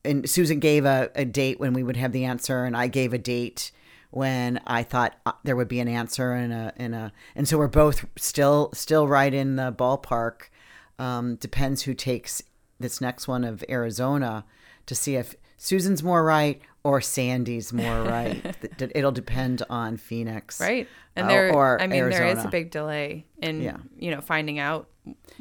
and 0.03 0.29
susan 0.29 0.59
gave 0.59 0.85
a, 0.85 1.09
a 1.15 1.25
date 1.25 1.59
when 1.59 1.73
we 1.73 1.83
would 1.83 1.97
have 1.97 2.11
the 2.11 2.25
answer 2.25 2.63
and 2.65 2.75
i 2.75 2.87
gave 2.87 3.13
a 3.13 3.17
date 3.17 3.71
when 4.11 4.59
i 4.65 4.81
thought 4.83 5.15
uh, 5.25 5.33
there 5.43 5.55
would 5.55 5.67
be 5.67 5.79
an 5.79 5.87
answer 5.87 6.31
and 6.33 6.51
a 6.51 6.73
and 6.77 6.95
a 6.95 7.11
and 7.35 7.47
so 7.47 7.57
we're 7.57 7.67
both 7.67 8.05
still 8.17 8.69
still 8.73 9.07
right 9.07 9.33
in 9.33 9.55
the 9.55 9.71
ballpark 9.71 10.49
um, 10.97 11.35
depends 11.35 11.83
who 11.83 11.93
takes 11.93 12.41
this 12.79 12.99
next 12.99 13.27
one 13.27 13.43
of 13.43 13.63
arizona 13.69 14.43
to 14.85 14.95
see 14.95 15.15
if 15.15 15.35
susan's 15.57 16.01
more 16.01 16.23
right 16.23 16.61
or 16.83 17.01
sandy's 17.01 17.73
more 17.73 18.01
right 18.03 18.55
it'll 18.95 19.11
depend 19.11 19.63
on 19.69 19.97
phoenix 19.97 20.59
right. 20.61 20.87
And 21.15 21.25
uh, 21.25 21.29
there, 21.29 21.53
or 21.53 21.81
I 21.81 21.87
mean, 21.87 22.09
there 22.09 22.25
is 22.27 22.45
a 22.45 22.47
big 22.47 22.71
delay 22.71 23.25
in, 23.41 23.61
Yeah. 23.61 23.77
you 23.97 24.09
know, 24.11 24.21
finding 24.21 24.57
out. 24.57 24.87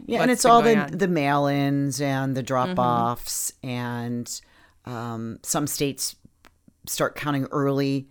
Yeah, 0.07 0.23
and 0.23 0.31
it's 0.31 0.45
all 0.45 0.61
the 0.63 0.77
on. 0.77 0.87
Mm-hmm. 0.89 0.97
the 0.97 1.07
mail-ins 1.09 2.01
and 2.01 2.37
the 2.37 2.43
drop-offs, 2.43 3.53
and 3.63 4.41
um, 4.87 5.39
some 5.45 5.69
states 5.69 6.17
start 6.89 7.15
counting 7.15 7.45
early, 7.53 8.09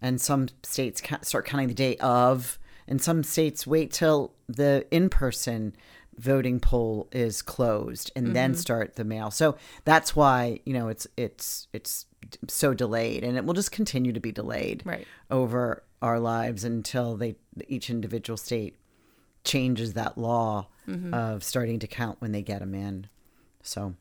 and 0.00 0.18
some 0.18 0.48
states 0.62 1.02
ca- 1.02 1.18
start 1.22 1.44
counting 1.44 1.68
the 1.68 1.74
day 1.74 1.96
of, 1.98 2.58
and 2.88 3.02
some 3.02 3.22
states 3.22 3.66
wait 3.66 3.90
till 3.92 4.32
the 4.48 4.86
in-person 4.90 5.74
voting 6.16 6.58
poll 6.60 7.08
is 7.12 7.42
closed 7.42 8.10
and 8.16 8.34
then 8.34 8.52
Mm-hmm. 8.52 8.60
start 8.60 8.96
the 8.96 9.04
mail. 9.04 9.30
So 9.30 9.56
that's 9.84 10.16
why 10.16 10.60
you 10.64 10.72
know 10.72 10.88
it's 10.88 11.06
it's 11.18 11.66
it's 11.74 12.06
so 12.48 12.74
delayed, 12.74 13.24
and 13.24 13.36
it 13.36 13.44
will 13.44 13.54
just 13.54 13.72
continue 13.72 14.12
to 14.12 14.20
be 14.20 14.32
delayed 14.32 14.82
Right. 14.84 15.06
over 15.30 15.82
our 16.02 16.18
lives 16.18 16.64
until 16.64 17.16
they 17.16 17.36
each 17.68 17.90
individual 17.90 18.36
state 18.36 18.76
changes 19.44 19.94
that 19.94 20.18
law 20.18 20.68
mm-hmm. 20.88 21.12
of 21.14 21.42
starting 21.42 21.78
to 21.78 21.86
count 21.86 22.20
when 22.20 22.32
they 22.32 22.42
get 22.42 22.60
them 22.60 22.74
in. 22.74 23.08
So 23.62 23.94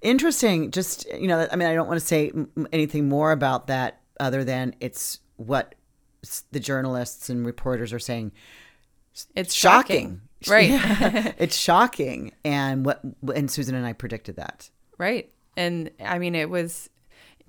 interesting. 0.00 0.70
Just, 0.70 1.06
you 1.18 1.28
know, 1.28 1.46
I 1.50 1.56
mean, 1.56 1.68
I 1.68 1.74
don't 1.74 1.88
want 1.88 2.00
to 2.00 2.06
say 2.06 2.32
anything 2.72 3.08
more 3.08 3.32
about 3.32 3.66
that 3.66 4.00
other 4.18 4.44
than 4.44 4.74
it's 4.80 5.20
what 5.36 5.74
the 6.50 6.60
journalists 6.60 7.28
and 7.28 7.44
reporters 7.44 7.92
are 7.92 7.98
saying. 7.98 8.32
It's 9.34 9.52
Shocking. 9.52 10.22
shocking. 10.40 10.52
Right. 10.52 10.70
Yeah. 10.70 11.32
it's 11.38 11.56
shocking. 11.56 12.32
And 12.44 12.84
what, 12.86 13.02
and 13.34 13.50
Susan 13.50 13.74
and 13.74 13.86
I 13.86 13.92
predicted 13.92 14.36
that. 14.36 14.70
Right. 14.98 15.30
And 15.56 15.90
I 16.00 16.18
mean, 16.18 16.34
it 16.34 16.48
was 16.48 16.88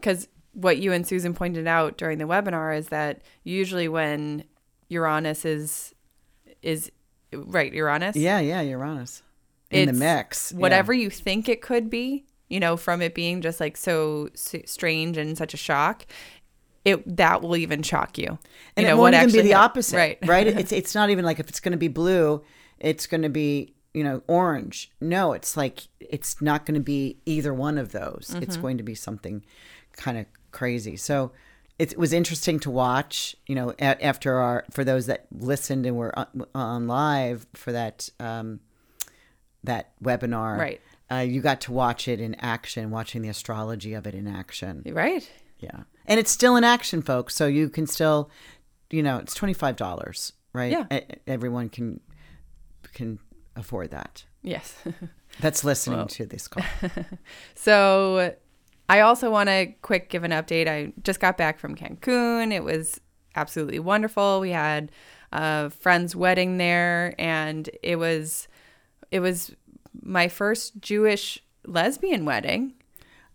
because 0.04 0.28
what 0.52 0.78
you 0.78 0.92
and 0.92 1.08
Susan 1.08 1.34
pointed 1.34 1.66
out 1.66 1.98
during 1.98 2.18
the 2.18 2.26
webinar 2.26 2.78
is 2.78 2.90
that 2.90 3.22
usually 3.46 3.88
when 3.88 4.44
Uranus 4.90 5.46
is, 5.46 5.96
is 6.62 6.92
right, 7.34 7.72
Uranus, 7.74 8.18
Yeah. 8.18 8.40
Yeah. 8.40 8.62
Uranus. 8.62 9.24
In 9.72 9.88
the 9.88 9.94
mix. 9.94 10.52
yeah. 10.52 10.60
whatever 10.60 10.94
you 10.94 11.10
think 11.10 11.48
it 11.50 11.62
could 11.62 11.90
be, 11.90 12.26
you 12.48 12.60
know, 12.60 12.78
from 12.78 13.02
it 13.02 13.16
being 13.16 13.42
just 13.42 13.60
like 13.60 13.78
so 13.78 14.30
strange 14.36 15.18
and 15.18 15.38
such 15.38 15.54
a 15.54 15.58
shock, 15.58 16.06
it 16.86 17.18
that 17.18 17.42
will 17.42 17.56
even 17.56 17.82
shock 17.82 18.18
you. 18.18 18.38
and 18.76 18.84
you 18.84 18.84
know 18.84 18.98
it 18.98 19.00
won't 19.00 19.16
even 19.16 19.32
be 19.32 19.42
the 19.42 19.54
opposite, 19.56 19.96
right? 19.96 20.20
right? 20.26 20.46
It's 20.60 20.72
it's 20.72 20.94
not 20.94 21.10
even 21.10 21.26
like 21.26 21.40
if 21.40 21.50
it's 21.50 21.60
going 21.60 21.72
to 21.72 21.78
be 21.78 21.88
blue, 21.88 22.44
it's 22.78 23.08
going 23.08 23.24
to 23.24 23.30
be 23.30 23.74
you 23.96 24.04
know 24.04 24.22
orange. 24.28 24.92
No, 25.02 25.34
it's 25.34 25.58
like 25.58 25.88
it's 26.00 26.40
not 26.40 26.68
going 26.68 26.76
to 26.76 26.84
be 26.84 27.18
either 27.26 27.54
one 27.54 27.80
of 27.80 27.94
those. 27.94 28.28
Mm-hmm. 28.30 28.44
It's 28.44 28.58
going 28.58 28.78
to 28.78 28.84
be 28.84 28.94
something 28.94 29.44
kind 29.98 30.18
of 30.18 30.26
crazy. 30.52 30.96
So 30.98 31.32
it 31.80 31.98
was 31.98 32.14
interesting 32.14 32.60
to 32.62 32.70
watch. 32.70 33.36
You 33.48 33.56
know, 33.56 33.74
after 33.80 34.36
our 34.36 34.66
for 34.72 34.84
those 34.84 35.06
that 35.08 35.26
listened 35.32 35.86
and 35.86 35.98
were 35.98 36.18
on, 36.18 36.46
on 36.54 36.88
live 36.88 37.48
for 37.54 37.72
that 37.72 38.10
um, 38.20 38.60
that 39.64 39.92
webinar, 40.02 40.58
Right. 40.58 40.82
Uh, 41.12 41.18
you 41.18 41.42
got 41.42 41.62
to 41.62 41.72
watch 41.72 42.08
it 42.08 42.20
in 42.20 42.34
action, 42.36 42.90
watching 42.90 43.22
the 43.22 43.30
astrology 43.30 43.94
of 43.94 44.08
it 44.08 44.16
in 44.16 44.26
action. 44.28 44.82
right. 44.88 45.30
Yeah. 45.60 45.84
And 46.08 46.20
it's 46.20 46.32
still 46.32 46.56
in 46.56 46.64
action, 46.64 47.02
folks. 47.02 47.36
So 47.36 47.46
you 47.48 47.70
can 47.70 47.88
still, 47.88 48.30
you 48.90 49.04
know, 49.04 49.18
it's 49.18 49.38
$25, 49.38 50.32
right? 50.54 50.72
Yeah. 50.72 51.00
Everyone 51.28 51.70
can 51.70 52.00
can 52.94 53.20
afford 53.56 53.92
that. 53.92 54.26
Yes. 54.42 54.76
That's 55.40 55.64
listening 55.64 56.08
to 56.08 56.26
this 56.26 56.48
call. 56.48 56.66
So 57.56 58.36
I 58.90 59.00
also 59.00 59.32
want 59.32 59.50
to 59.50 59.68
quick 59.82 60.10
give 60.10 60.24
an 60.24 60.32
update. 60.32 60.68
I 60.68 60.94
just 61.04 61.20
got 61.20 61.38
back 61.38 61.58
from 61.60 61.76
Cancun. 61.76 62.52
It 62.52 62.64
was 62.64 63.00
absolutely 63.36 63.80
wonderful. 63.80 64.40
We 64.40 64.52
had 64.52 64.92
a 65.32 65.70
friend's 65.70 66.16
wedding 66.16 66.58
there 66.58 67.16
and 67.18 67.70
it 67.82 67.96
was 67.96 68.48
it 69.10 69.20
was 69.20 69.56
my 70.02 70.28
first 70.28 70.80
Jewish 70.80 71.40
lesbian 71.66 72.26
wedding. 72.26 72.74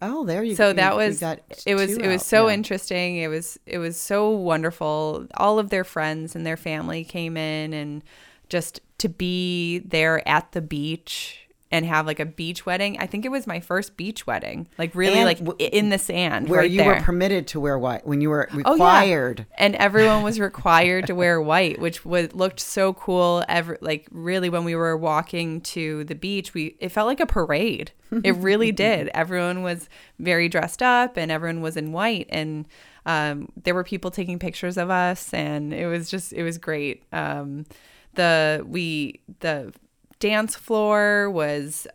Oh, 0.01 0.25
there 0.25 0.45
you 0.45 0.53
go. 0.53 0.57
So 0.57 0.73
that 0.75 0.95
was 0.95 1.23
it 1.23 1.75
was 1.75 1.97
it 1.97 2.07
was 2.07 2.21
out. 2.21 2.27
so 2.27 2.47
Yeah. 2.49 2.55
interesting. 2.55 3.17
It 3.17 3.29
was 3.29 3.59
it 3.67 3.79
was 3.79 3.97
so 3.97 4.31
wonderful. 4.31 5.27
All 5.37 5.59
of 5.59 5.71
their 5.71 5.83
friends 5.85 6.37
and 6.37 6.47
their 6.47 6.57
family 6.57 7.03
came 7.05 7.37
in 7.37 7.73
and 7.73 8.05
just 8.49 8.81
to 8.99 9.09
be 9.09 9.79
there 9.81 10.27
at 10.29 10.53
the 10.53 10.61
beach 10.61 11.48
and 11.71 11.85
have 11.85 12.07
like 12.07 12.19
a 12.19 12.25
beach 12.25 12.65
wedding. 12.65 12.97
I 12.99 13.07
think 13.07 13.25
it 13.27 13.31
was 13.31 13.47
my 13.47 13.61
first 13.61 13.97
beach 13.97 14.27
wedding. 14.27 14.69
Like 14.79 14.95
really 14.95 15.17
And 15.19 15.25
like 15.27 15.39
w- 15.39 15.69
in 15.71 15.91
the 15.91 15.99
sand 15.99 16.49
Where 16.49 16.61
right 16.61 16.71
you 16.71 16.79
there. 16.79 16.95
were 16.95 17.01
permitted 17.01 17.47
to 17.49 17.61
wear 17.61 17.79
white 17.79 18.07
when 18.07 18.21
you 18.23 18.31
were 18.31 18.49
required, 18.53 19.41
Oh, 19.41 19.45
yeah. 19.51 19.57
And 19.67 19.75
everyone 19.77 20.23
was 20.23 20.41
required 20.51 21.07
to 21.09 21.15
wear 21.15 21.41
white, 21.43 21.79
which 21.79 22.05
was 22.07 22.35
looked 22.35 22.61
so 22.61 22.95
cool. 22.95 23.45
Ever 23.49 23.77
like 23.83 24.09
really 24.11 24.49
when 24.49 24.65
we 24.65 24.75
were 24.75 24.97
walking 24.97 25.61
to 25.63 26.05
the 26.05 26.15
beach, 26.15 26.55
we 26.55 26.77
it 26.81 26.89
felt 26.89 27.07
like 27.07 27.21
a 27.21 27.27
parade. 27.27 27.93
It 28.25 28.37
really 28.37 28.73
did. 28.87 29.09
Everyone 29.09 29.63
was 29.63 29.91
very 30.19 30.49
dressed 30.49 30.83
up, 30.83 31.19
and 31.19 31.31
everyone 31.31 31.61
was 31.61 31.77
in 31.77 31.93
white, 31.93 32.27
and 32.31 32.67
um, 33.05 33.51
there 33.63 33.75
were 33.75 33.85
people 33.85 34.11
taking 34.11 34.39
pictures 34.39 34.79
of 34.79 34.89
us, 34.89 35.35
and 35.35 35.75
it 35.75 35.87
was 35.87 36.09
just 36.11 36.33
it 36.33 36.43
was 36.43 36.57
great. 36.57 37.03
Um, 37.13 37.67
the 38.15 38.65
we 38.67 39.21
the 39.41 39.75
dance 40.21 40.55
floor 40.57 41.31
was 41.31 41.87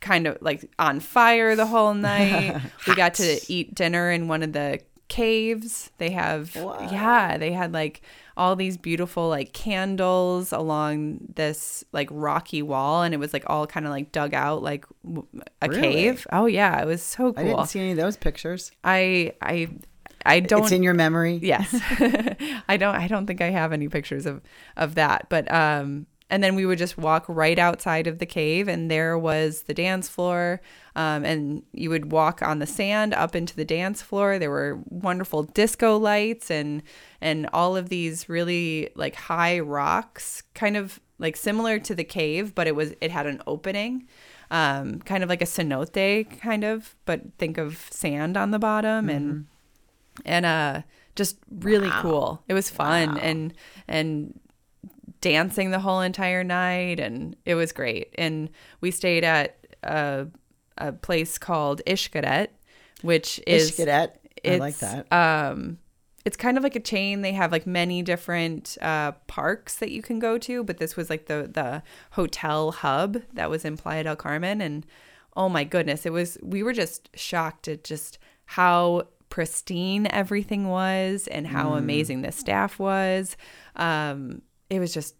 kind 0.00 0.26
of 0.26 0.36
like 0.40 0.68
on 0.78 1.00
fire 1.00 1.54
the 1.54 1.66
whole 1.66 1.94
night. 2.12 2.60
we 2.86 2.94
got 2.94 3.14
to 3.14 3.40
eat 3.48 3.74
dinner 3.74 4.10
in 4.10 4.28
one 4.28 4.42
of 4.42 4.52
the 4.52 4.80
caves. 5.08 5.90
They 5.98 6.10
have 6.10 6.54
yeah, 6.90 7.36
they 7.38 7.52
had 7.52 7.72
like 7.72 8.02
all 8.34 8.56
these 8.56 8.78
beautiful 8.78 9.28
like 9.28 9.52
candles 9.52 10.52
along 10.52 11.18
this 11.36 11.84
like 11.92 12.08
rocky 12.10 12.62
wall 12.62 13.02
and 13.02 13.12
it 13.12 13.18
was 13.18 13.34
like 13.34 13.44
all 13.46 13.66
kind 13.66 13.84
of 13.84 13.92
like 13.92 14.10
dug 14.10 14.32
out 14.32 14.62
like 14.62 14.86
w- 15.04 15.26
a 15.60 15.68
Really? 15.68 15.80
cave. 15.82 16.26
Oh 16.32 16.46
yeah, 16.46 16.80
it 16.80 16.86
was 16.86 17.02
so 17.02 17.32
cool. 17.34 17.44
I 17.44 17.48
didn't 17.48 17.66
see 17.66 17.80
any 17.80 17.90
of 17.90 17.98
those 17.98 18.16
pictures. 18.16 18.72
I 18.82 19.34
I 19.42 19.68
I 20.24 20.40
don't 20.40 20.62
it's 20.62 20.72
in 20.72 20.82
your 20.82 20.94
memory. 20.94 21.38
Yes. 21.42 21.68
I 22.68 22.76
don't 22.78 22.94
I 22.94 23.06
don't 23.06 23.26
think 23.26 23.40
I 23.42 23.50
have 23.50 23.72
any 23.72 23.88
pictures 23.88 24.24
of 24.24 24.40
of 24.78 24.94
that, 24.94 25.26
but 25.28 25.52
um 25.52 26.06
and 26.32 26.42
then 26.42 26.54
we 26.54 26.64
would 26.64 26.78
just 26.78 26.96
walk 26.96 27.26
right 27.28 27.58
outside 27.58 28.06
of 28.06 28.18
the 28.18 28.24
cave 28.24 28.66
and 28.66 28.90
there 28.90 29.18
was 29.18 29.64
the 29.64 29.74
dance 29.74 30.08
floor. 30.08 30.62
Um, 30.96 31.26
and 31.26 31.62
you 31.74 31.90
would 31.90 32.10
walk 32.10 32.40
on 32.40 32.58
the 32.58 32.66
sand 32.66 33.12
up 33.12 33.36
into 33.36 33.54
the 33.54 33.66
dance 33.66 34.00
floor. 34.00 34.38
There 34.38 34.48
were 34.48 34.80
wonderful 34.88 35.42
disco 35.42 35.98
lights 35.98 36.50
and 36.50 36.82
and 37.20 37.50
all 37.52 37.76
of 37.76 37.90
these 37.90 38.30
really 38.30 38.88
like 38.94 39.14
high 39.14 39.60
rocks 39.60 40.42
kind 40.54 40.74
of 40.74 41.00
like 41.18 41.36
similar 41.36 41.78
to 41.78 41.94
the 41.94 42.02
cave 42.02 42.54
but 42.54 42.66
it 42.66 42.74
was 42.74 42.94
it 43.02 43.10
had 43.10 43.26
an 43.26 43.42
opening 43.46 44.08
um, 44.50 45.00
kind 45.00 45.22
of 45.22 45.28
like 45.28 45.42
a 45.42 45.46
cenote 45.46 46.40
kind 46.40 46.64
of 46.64 46.96
but 47.04 47.20
think 47.38 47.58
of 47.58 47.86
sand 47.90 48.38
on 48.38 48.52
the 48.52 48.58
bottom 48.58 49.10
and 49.10 49.46
and 50.24 50.46
uh 50.46 50.82
just 51.14 51.36
really 51.50 51.90
cool. 52.00 52.42
It 52.48 52.54
was 52.54 52.70
fun. 52.70 53.18
And 53.18 53.54
and 53.86 54.40
dancing 55.22 55.70
the 55.70 55.78
whole 55.80 56.02
entire 56.02 56.44
night 56.44 57.00
and 57.00 57.34
it 57.46 57.54
was 57.54 57.72
great 57.72 58.14
and 58.18 58.50
we 58.82 58.90
stayed 58.90 59.24
at 59.24 59.56
a, 59.82 60.26
a 60.76 60.92
place 60.92 61.38
called 61.38 61.80
Xcaret 61.86 62.48
which 63.00 63.40
is 63.46 63.70
Xcaret. 63.72 64.10
I 64.44 64.56
like 64.56 64.76
that. 64.78 65.10
um 65.12 65.78
it's 66.24 66.36
kind 66.36 66.56
of 66.56 66.62
like 66.62 66.76
a 66.76 66.80
chain. 66.80 67.22
They 67.22 67.32
have 67.32 67.50
like 67.50 67.66
many 67.66 68.00
different 68.00 68.78
uh, 68.80 69.10
parks 69.26 69.78
that 69.78 69.90
you 69.90 70.02
can 70.02 70.20
go 70.20 70.38
to, 70.38 70.62
but 70.62 70.78
this 70.78 70.94
was 70.96 71.10
like 71.10 71.26
the 71.26 71.50
the 71.52 71.82
hotel 72.12 72.70
hub 72.70 73.20
that 73.32 73.50
was 73.50 73.64
in 73.64 73.76
Playa 73.76 74.04
del 74.04 74.14
Carmen, 74.14 74.60
and 74.60 74.86
oh 75.36 75.48
my 75.48 75.64
goodness, 75.64 76.06
it 76.06 76.12
was. 76.12 76.38
We 76.40 76.62
were 76.62 76.72
just 76.74 77.08
shocked 77.16 77.66
at 77.66 77.82
just 77.82 78.20
how 78.44 79.08
pristine 79.30 80.06
everything 80.10 80.68
was 80.68 81.26
and 81.26 81.48
how 81.48 81.70
Mm. 81.70 81.78
amazing 81.78 82.22
the 82.22 82.30
staff 82.30 82.78
was. 82.78 83.36
Um, 83.74 84.42
it 84.72 84.80
was 84.80 84.92
just, 84.94 85.14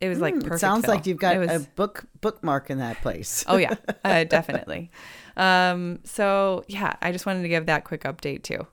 it 0.00 0.08
was 0.08 0.20
like 0.20 0.34
Hmm, 0.34 0.40
perfect. 0.40 0.54
it 0.56 0.58
sounds 0.60 0.84
fill. 0.84 0.94
like 0.94 1.06
you've 1.06 1.18
got 1.18 1.36
was- 1.38 1.50
a 1.50 1.60
book 1.76 2.04
bookmark 2.20 2.70
in 2.70 2.78
that 2.78 3.00
place. 3.02 3.44
Oh 3.46 3.56
yeah, 3.56 3.74
uh, 4.04 4.24
definitely. 4.24 4.90
Um, 5.36 6.00
so 6.04 6.64
yeah, 6.68 6.94
I 7.02 7.10
just 7.12 7.26
wanted 7.26 7.42
to 7.42 7.48
give 7.48 7.66
that 7.66 7.84
quick 7.84 8.02
update 8.04 8.42
too. 8.42 8.66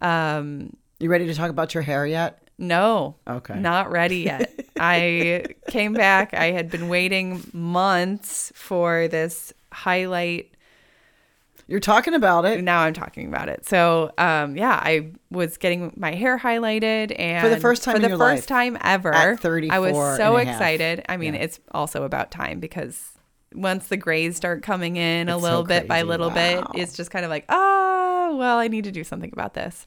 Um, 0.00 0.76
You 0.98 1.10
ready 1.10 1.26
to 1.26 1.34
talk 1.34 1.50
about 1.50 1.74
your 1.74 1.82
hair 1.82 2.06
yet? 2.06 2.38
no, 2.58 3.16
Okay. 3.28 3.58
not 3.58 3.90
ready 3.90 4.18
yet. 4.20 4.52
I 4.78 5.44
came 5.68 5.94
back. 5.94 6.32
I 6.34 6.52
had 6.52 6.70
been 6.70 6.88
waiting 6.88 7.42
months 7.52 8.52
for 8.54 9.08
this 9.08 9.52
highlight. 9.72 10.54
You're 11.72 11.80
talking 11.80 12.12
about 12.12 12.44
it. 12.44 12.62
Now 12.62 12.80
I'm 12.82 12.92
talking 12.92 13.26
about 13.28 13.48
it. 13.48 13.64
So 13.66 14.12
um, 14.18 14.56
yeah, 14.58 14.78
I 14.82 15.12
was 15.30 15.56
getting 15.56 15.90
my 15.96 16.12
hair 16.14 16.38
highlighted, 16.38 17.18
and 17.18 17.42
for 17.42 17.48
the 17.48 17.58
first 17.58 17.82
time 17.82 17.94
for 17.94 18.06
the 18.06 18.18
first 18.18 18.46
time 18.46 18.76
ever, 18.82 19.14
at 19.14 19.40
34 19.40 19.74
I 19.74 19.78
was 19.78 20.16
so 20.18 20.36
and 20.36 20.48
a 20.48 20.52
half. 20.52 20.60
excited. 20.60 21.04
I 21.08 21.16
mean, 21.16 21.32
Yeah. 21.32 21.40
it's 21.40 21.60
also 21.70 22.02
about 22.02 22.30
time 22.30 22.60
because 22.60 23.12
once 23.54 23.88
the 23.88 23.96
grays 23.96 24.36
start 24.36 24.62
coming 24.62 24.96
in 24.96 25.30
a 25.30 25.38
little 25.38 25.62
so 25.62 25.66
bit 25.66 25.88
by 25.88 26.02
little 26.02 26.28
Wow. 26.28 26.34
bit, 26.34 26.64
it's 26.82 26.94
just 26.94 27.10
kind 27.10 27.24
of 27.24 27.30
like, 27.30 27.46
oh, 27.48 28.36
well, 28.38 28.58
I 28.58 28.68
need 28.68 28.84
to 28.84 28.92
do 28.92 29.02
something 29.02 29.30
about 29.32 29.54
this. 29.54 29.86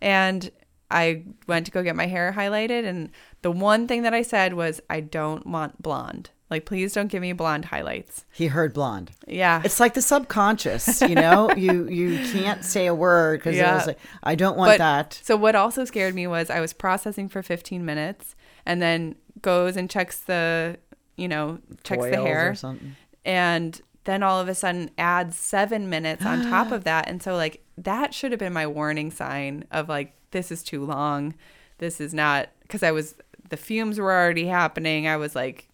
And 0.00 0.50
I 0.92 1.24
went 1.48 1.66
to 1.66 1.72
go 1.72 1.82
get 1.82 1.96
my 1.96 2.06
hair 2.06 2.32
highlighted, 2.36 2.84
and 2.86 3.10
the 3.42 3.50
one 3.50 3.88
thing 3.88 4.02
that 4.02 4.14
I 4.14 4.22
said 4.22 4.54
was, 4.54 4.80
I 4.88 5.00
don't 5.00 5.44
want 5.48 5.82
blonde. 5.82 6.30
Like, 6.54 6.66
please 6.66 6.92
don't 6.92 7.08
give 7.08 7.20
me 7.20 7.32
blonde 7.32 7.64
highlights. 7.66 8.24
He 8.32 8.46
heard 8.46 8.72
blonde. 8.72 9.10
Yeah. 9.26 9.60
It's 9.64 9.80
like 9.80 9.94
the 9.94 10.02
subconscious, 10.02 11.00
you 11.02 11.14
know. 11.16 11.52
you 11.56 11.88
you 11.88 12.18
can't 12.32 12.64
say 12.64 12.86
a 12.86 12.94
word 12.94 13.40
because 13.40 13.56
Yeah. 13.56 13.72
it 13.72 13.74
was 13.76 13.86
like, 13.88 13.98
I 14.22 14.34
don't 14.36 14.56
want 14.56 14.70
But- 14.72 14.78
that. 14.78 15.20
So 15.22 15.36
what 15.36 15.54
also 15.56 15.84
scared 15.84 16.14
me 16.14 16.26
was 16.26 16.50
I 16.50 16.60
was 16.60 16.72
processing 16.72 17.28
for 17.28 17.42
15 17.42 17.84
minutes 17.84 18.34
and 18.64 18.80
then 18.80 19.16
goes 19.42 19.76
and 19.76 19.90
checks 19.90 20.18
the, 20.20 20.76
you 21.16 21.26
know, 21.28 21.58
checks 21.82 22.04
the 22.04 22.20
hair 22.22 22.54
something. 22.54 22.94
and 23.24 23.80
then 24.04 24.22
all 24.22 24.38
of 24.40 24.48
a 24.48 24.54
sudden 24.54 24.90
adds 24.98 25.36
7 25.36 25.88
minutes 25.88 26.24
on 26.24 26.42
top 26.42 26.70
of 26.72 26.84
that 26.90 27.08
and 27.08 27.22
so 27.22 27.34
like 27.34 27.62
that 27.78 28.14
should 28.14 28.30
have 28.32 28.38
been 28.38 28.52
my 28.52 28.66
warning 28.66 29.10
sign 29.10 29.64
of 29.72 29.88
like 29.88 30.14
this 30.30 30.52
is 30.52 30.62
too 30.62 30.84
long. 30.84 31.34
This 31.78 32.00
is 32.00 32.14
not 32.14 32.48
cuz 32.68 32.82
I 32.82 32.92
was 32.92 33.16
the 33.50 33.56
fumes 33.56 33.98
were 33.98 34.12
already 34.12 34.46
happening. 34.46 35.06
I 35.06 35.16
was 35.16 35.34
like 35.34 35.68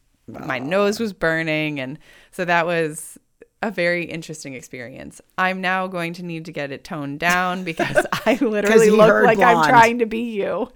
my 0.47 0.59
nose 0.59 1.01
was 1.01 1.13
burning 1.13 1.81
and 1.81 1.99
so 2.31 2.45
that 2.45 2.67
was 2.67 3.19
a 3.63 3.71
very 3.71 4.05
interesting 4.05 4.55
experience. 4.55 5.21
I'm 5.37 5.61
now 5.61 5.87
going 5.87 6.15
to 6.15 6.23
need 6.23 6.47
to 6.47 6.53
get 6.53 6.73
it 6.73 6.83
toned 6.85 7.21
down 7.21 7.65
because 7.71 8.07
I 8.27 8.35
literally 8.41 8.91
look 8.91 9.25
like 9.25 9.39
I'm 9.39 9.69
trying 9.69 9.99
to 9.99 10.07
be 10.07 10.33
you. 10.33 10.71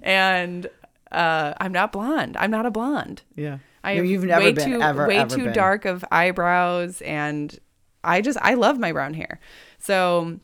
And 0.00 0.68
uh, 1.10 1.54
I'm 1.60 1.72
not 1.72 1.92
blonde. 1.92 2.36
I'm 2.38 2.50
not 2.50 2.66
a 2.66 2.70
blonde. 2.70 3.22
Yeah. 3.34 3.58
I 3.82 3.96
No, 3.96 4.02
you've 4.02 4.24
never 4.24 4.44
way 4.44 4.52
been 4.52 4.72
too, 4.72 4.82
ever 4.82 5.08
way 5.08 5.18
ever 5.18 5.34
too 5.34 5.44
been. 5.44 5.52
dark 5.52 5.84
of 5.84 6.04
eyebrows 6.10 7.00
and 7.02 7.56
I 8.04 8.20
just 8.20 8.38
I 8.42 8.54
love 8.54 8.78
my 8.78 8.92
brown 8.92 9.14
hair. 9.14 9.40
So 9.78 10.38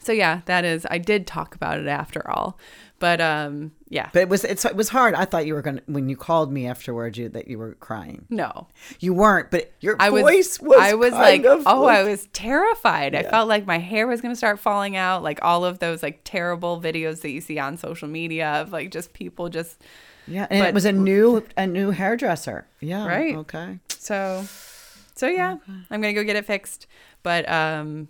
so 0.00 0.12
yeah, 0.12 0.40
that 0.46 0.64
is 0.64 0.86
I 0.90 0.98
did 0.98 1.26
talk 1.26 1.54
about 1.54 1.78
it 1.78 1.86
after 1.86 2.28
all. 2.28 2.58
But 3.02 3.20
um 3.20 3.72
yeah. 3.88 4.10
But 4.12 4.20
it 4.22 4.28
was 4.28 4.44
it's, 4.44 4.64
it 4.64 4.76
was 4.76 4.88
hard. 4.88 5.14
I 5.16 5.24
thought 5.24 5.44
you 5.44 5.54
were 5.54 5.60
gonna 5.62 5.82
when 5.86 6.08
you 6.08 6.16
called 6.16 6.52
me 6.52 6.68
afterwards 6.68 7.18
you 7.18 7.28
that 7.30 7.48
you 7.48 7.58
were 7.58 7.74
crying. 7.74 8.26
no. 8.30 8.68
You 9.00 9.12
weren't, 9.12 9.50
but 9.50 9.72
your 9.80 9.96
I 9.98 10.10
was, 10.10 10.22
voice 10.22 10.60
was. 10.60 10.78
I 10.80 10.94
was 10.94 11.12
like, 11.12 11.42
oh, 11.44 11.84
I 11.86 12.04
was 12.04 12.28
terrified. 12.32 13.16
I 13.16 13.24
felt 13.24 13.48
like 13.48 13.66
my 13.66 13.78
hair 13.78 14.06
was 14.06 14.20
going 14.20 14.30
to 14.32 14.36
start 14.36 14.60
falling 14.60 14.94
out, 14.96 15.24
like 15.24 15.40
all 15.42 15.64
of 15.64 15.80
those 15.80 16.00
like 16.00 16.20
terrible 16.22 16.80
videos 16.80 17.22
that 17.22 17.30
you 17.30 17.40
see 17.40 17.58
on 17.58 17.76
social 17.76 18.06
media 18.06 18.46
of 18.62 18.70
like 18.70 18.92
just 18.92 19.12
people 19.14 19.48
just 19.48 19.82
Yeah, 20.28 20.46
and 20.48 20.60
but- 20.60 20.68
it 20.68 20.74
was 20.74 20.84
a 20.84 20.92
new 20.92 21.44
a 21.56 21.66
new 21.66 21.90
hairdresser. 21.90 22.68
Yeah. 22.78 23.04
Right. 23.04 23.34
Okay. 23.34 23.80
so 23.98 24.44
so 25.16 25.26
yeah, 25.26 25.56
I'm 25.90 26.00
going 26.00 26.14
to 26.14 26.20
go 26.20 26.24
get 26.24 26.36
it 26.36 26.46
fixed. 26.46 26.86
But 27.24 27.48
um 27.50 28.06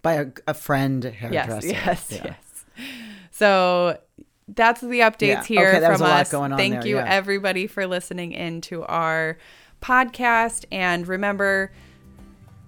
By 0.00 0.14
a, 0.14 0.26
a 0.48 0.54
friend 0.54 1.04
yes, 1.04 1.14
hairdresser. 1.20 1.66
yes, 1.68 2.06
Yeah. 2.10 2.22
yes. 2.24 2.64
So 3.32 3.98
that's 4.54 4.80
the 4.80 5.00
updates 5.00 5.20
Yeah. 5.20 5.44
here 5.44 5.68
Okay, 5.68 5.80
that 5.80 5.90
was 5.90 5.98
from 6.00 6.06
a 6.06 6.10
lot 6.10 6.20
us. 6.22 6.30
going 6.32 6.52
on 6.52 6.58
Thank 6.58 6.74
there, 6.80 6.86
you 6.86 6.96
yeah. 6.96 7.06
everybody 7.08 7.66
for 7.66 7.86
listening 7.86 8.32
in 8.32 8.60
to 8.62 8.82
our 8.84 9.38
podcast 9.82 10.64
and 10.72 11.06
remember 11.08 11.72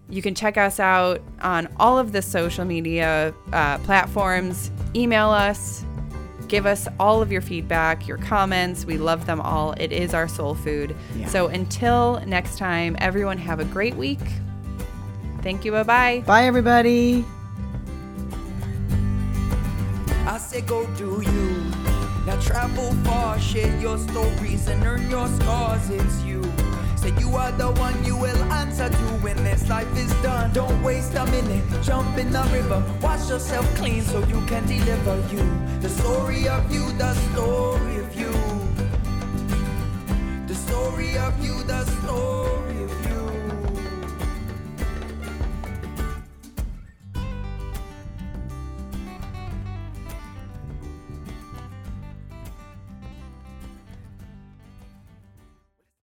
you 0.08 0.20
can 0.22 0.34
check 0.34 0.58
us 0.58 0.78
out 0.80 1.22
on 1.40 1.68
all 1.78 1.98
of 1.98 2.12
the 2.12 2.20
social 2.20 2.64
media 2.66 3.32
uh, 3.52 3.78
platforms. 3.78 4.70
Email 4.94 5.30
us, 5.30 5.84
give 6.48 6.66
us 6.66 6.86
all 7.00 7.22
of 7.22 7.32
your 7.32 7.40
feedback, 7.40 8.06
your 8.06 8.18
comments. 8.18 8.84
We 8.84 8.98
love 8.98 9.24
them 9.24 9.40
all. 9.40 9.72
It 9.78 9.90
is 9.90 10.12
our 10.12 10.28
soul 10.28 10.54
food. 10.54 10.94
Yeah. 11.16 11.28
So 11.28 11.46
until 11.48 12.20
next 12.26 12.58
time, 12.58 12.94
everyone 13.00 13.38
have 13.38 13.58
a 13.60 13.64
great 13.64 13.94
week. 13.96 14.20
Thank 15.40 15.64
you. 15.64 15.72
Bye 15.72 15.82
bye. 15.84 16.22
Bye 16.26 16.44
everybody. 16.44 17.24
I 20.26 20.38
say 20.38 20.60
go 20.60 20.86
do 20.96 21.22
you. 21.24 21.51
Now 22.26 22.40
travel 22.40 22.92
far, 23.04 23.38
share 23.40 23.76
your 23.80 23.98
stories 23.98 24.68
and 24.68 24.84
earn 24.84 25.10
your 25.10 25.26
scars. 25.26 25.90
It's 25.90 26.22
you. 26.22 26.42
Say 26.96 27.12
you 27.18 27.34
are 27.34 27.50
the 27.52 27.72
one 27.72 28.04
you 28.04 28.16
will 28.16 28.42
answer 28.52 28.88
to 28.88 29.06
when 29.24 29.36
this 29.42 29.68
life 29.68 29.90
is 29.96 30.12
done. 30.22 30.52
Don't 30.52 30.80
waste 30.84 31.14
a 31.14 31.26
minute, 31.26 31.64
jump 31.82 32.16
in 32.16 32.30
the 32.30 32.44
river. 32.52 32.80
Wash 33.02 33.28
yourself 33.28 33.66
clean 33.74 34.02
so 34.02 34.20
you 34.26 34.40
can 34.46 34.64
deliver 34.66 35.16
you. 35.34 35.44
The 35.80 35.88
story 35.88 36.46
of 36.46 36.70
you, 36.72 36.92
the 36.92 37.12
story 37.32 37.96
of 37.96 38.14
you. 38.14 38.32
The 40.46 40.54
story 40.54 41.18
of 41.18 41.44
you, 41.44 41.62
the 41.64 41.84
story. 41.86 43.11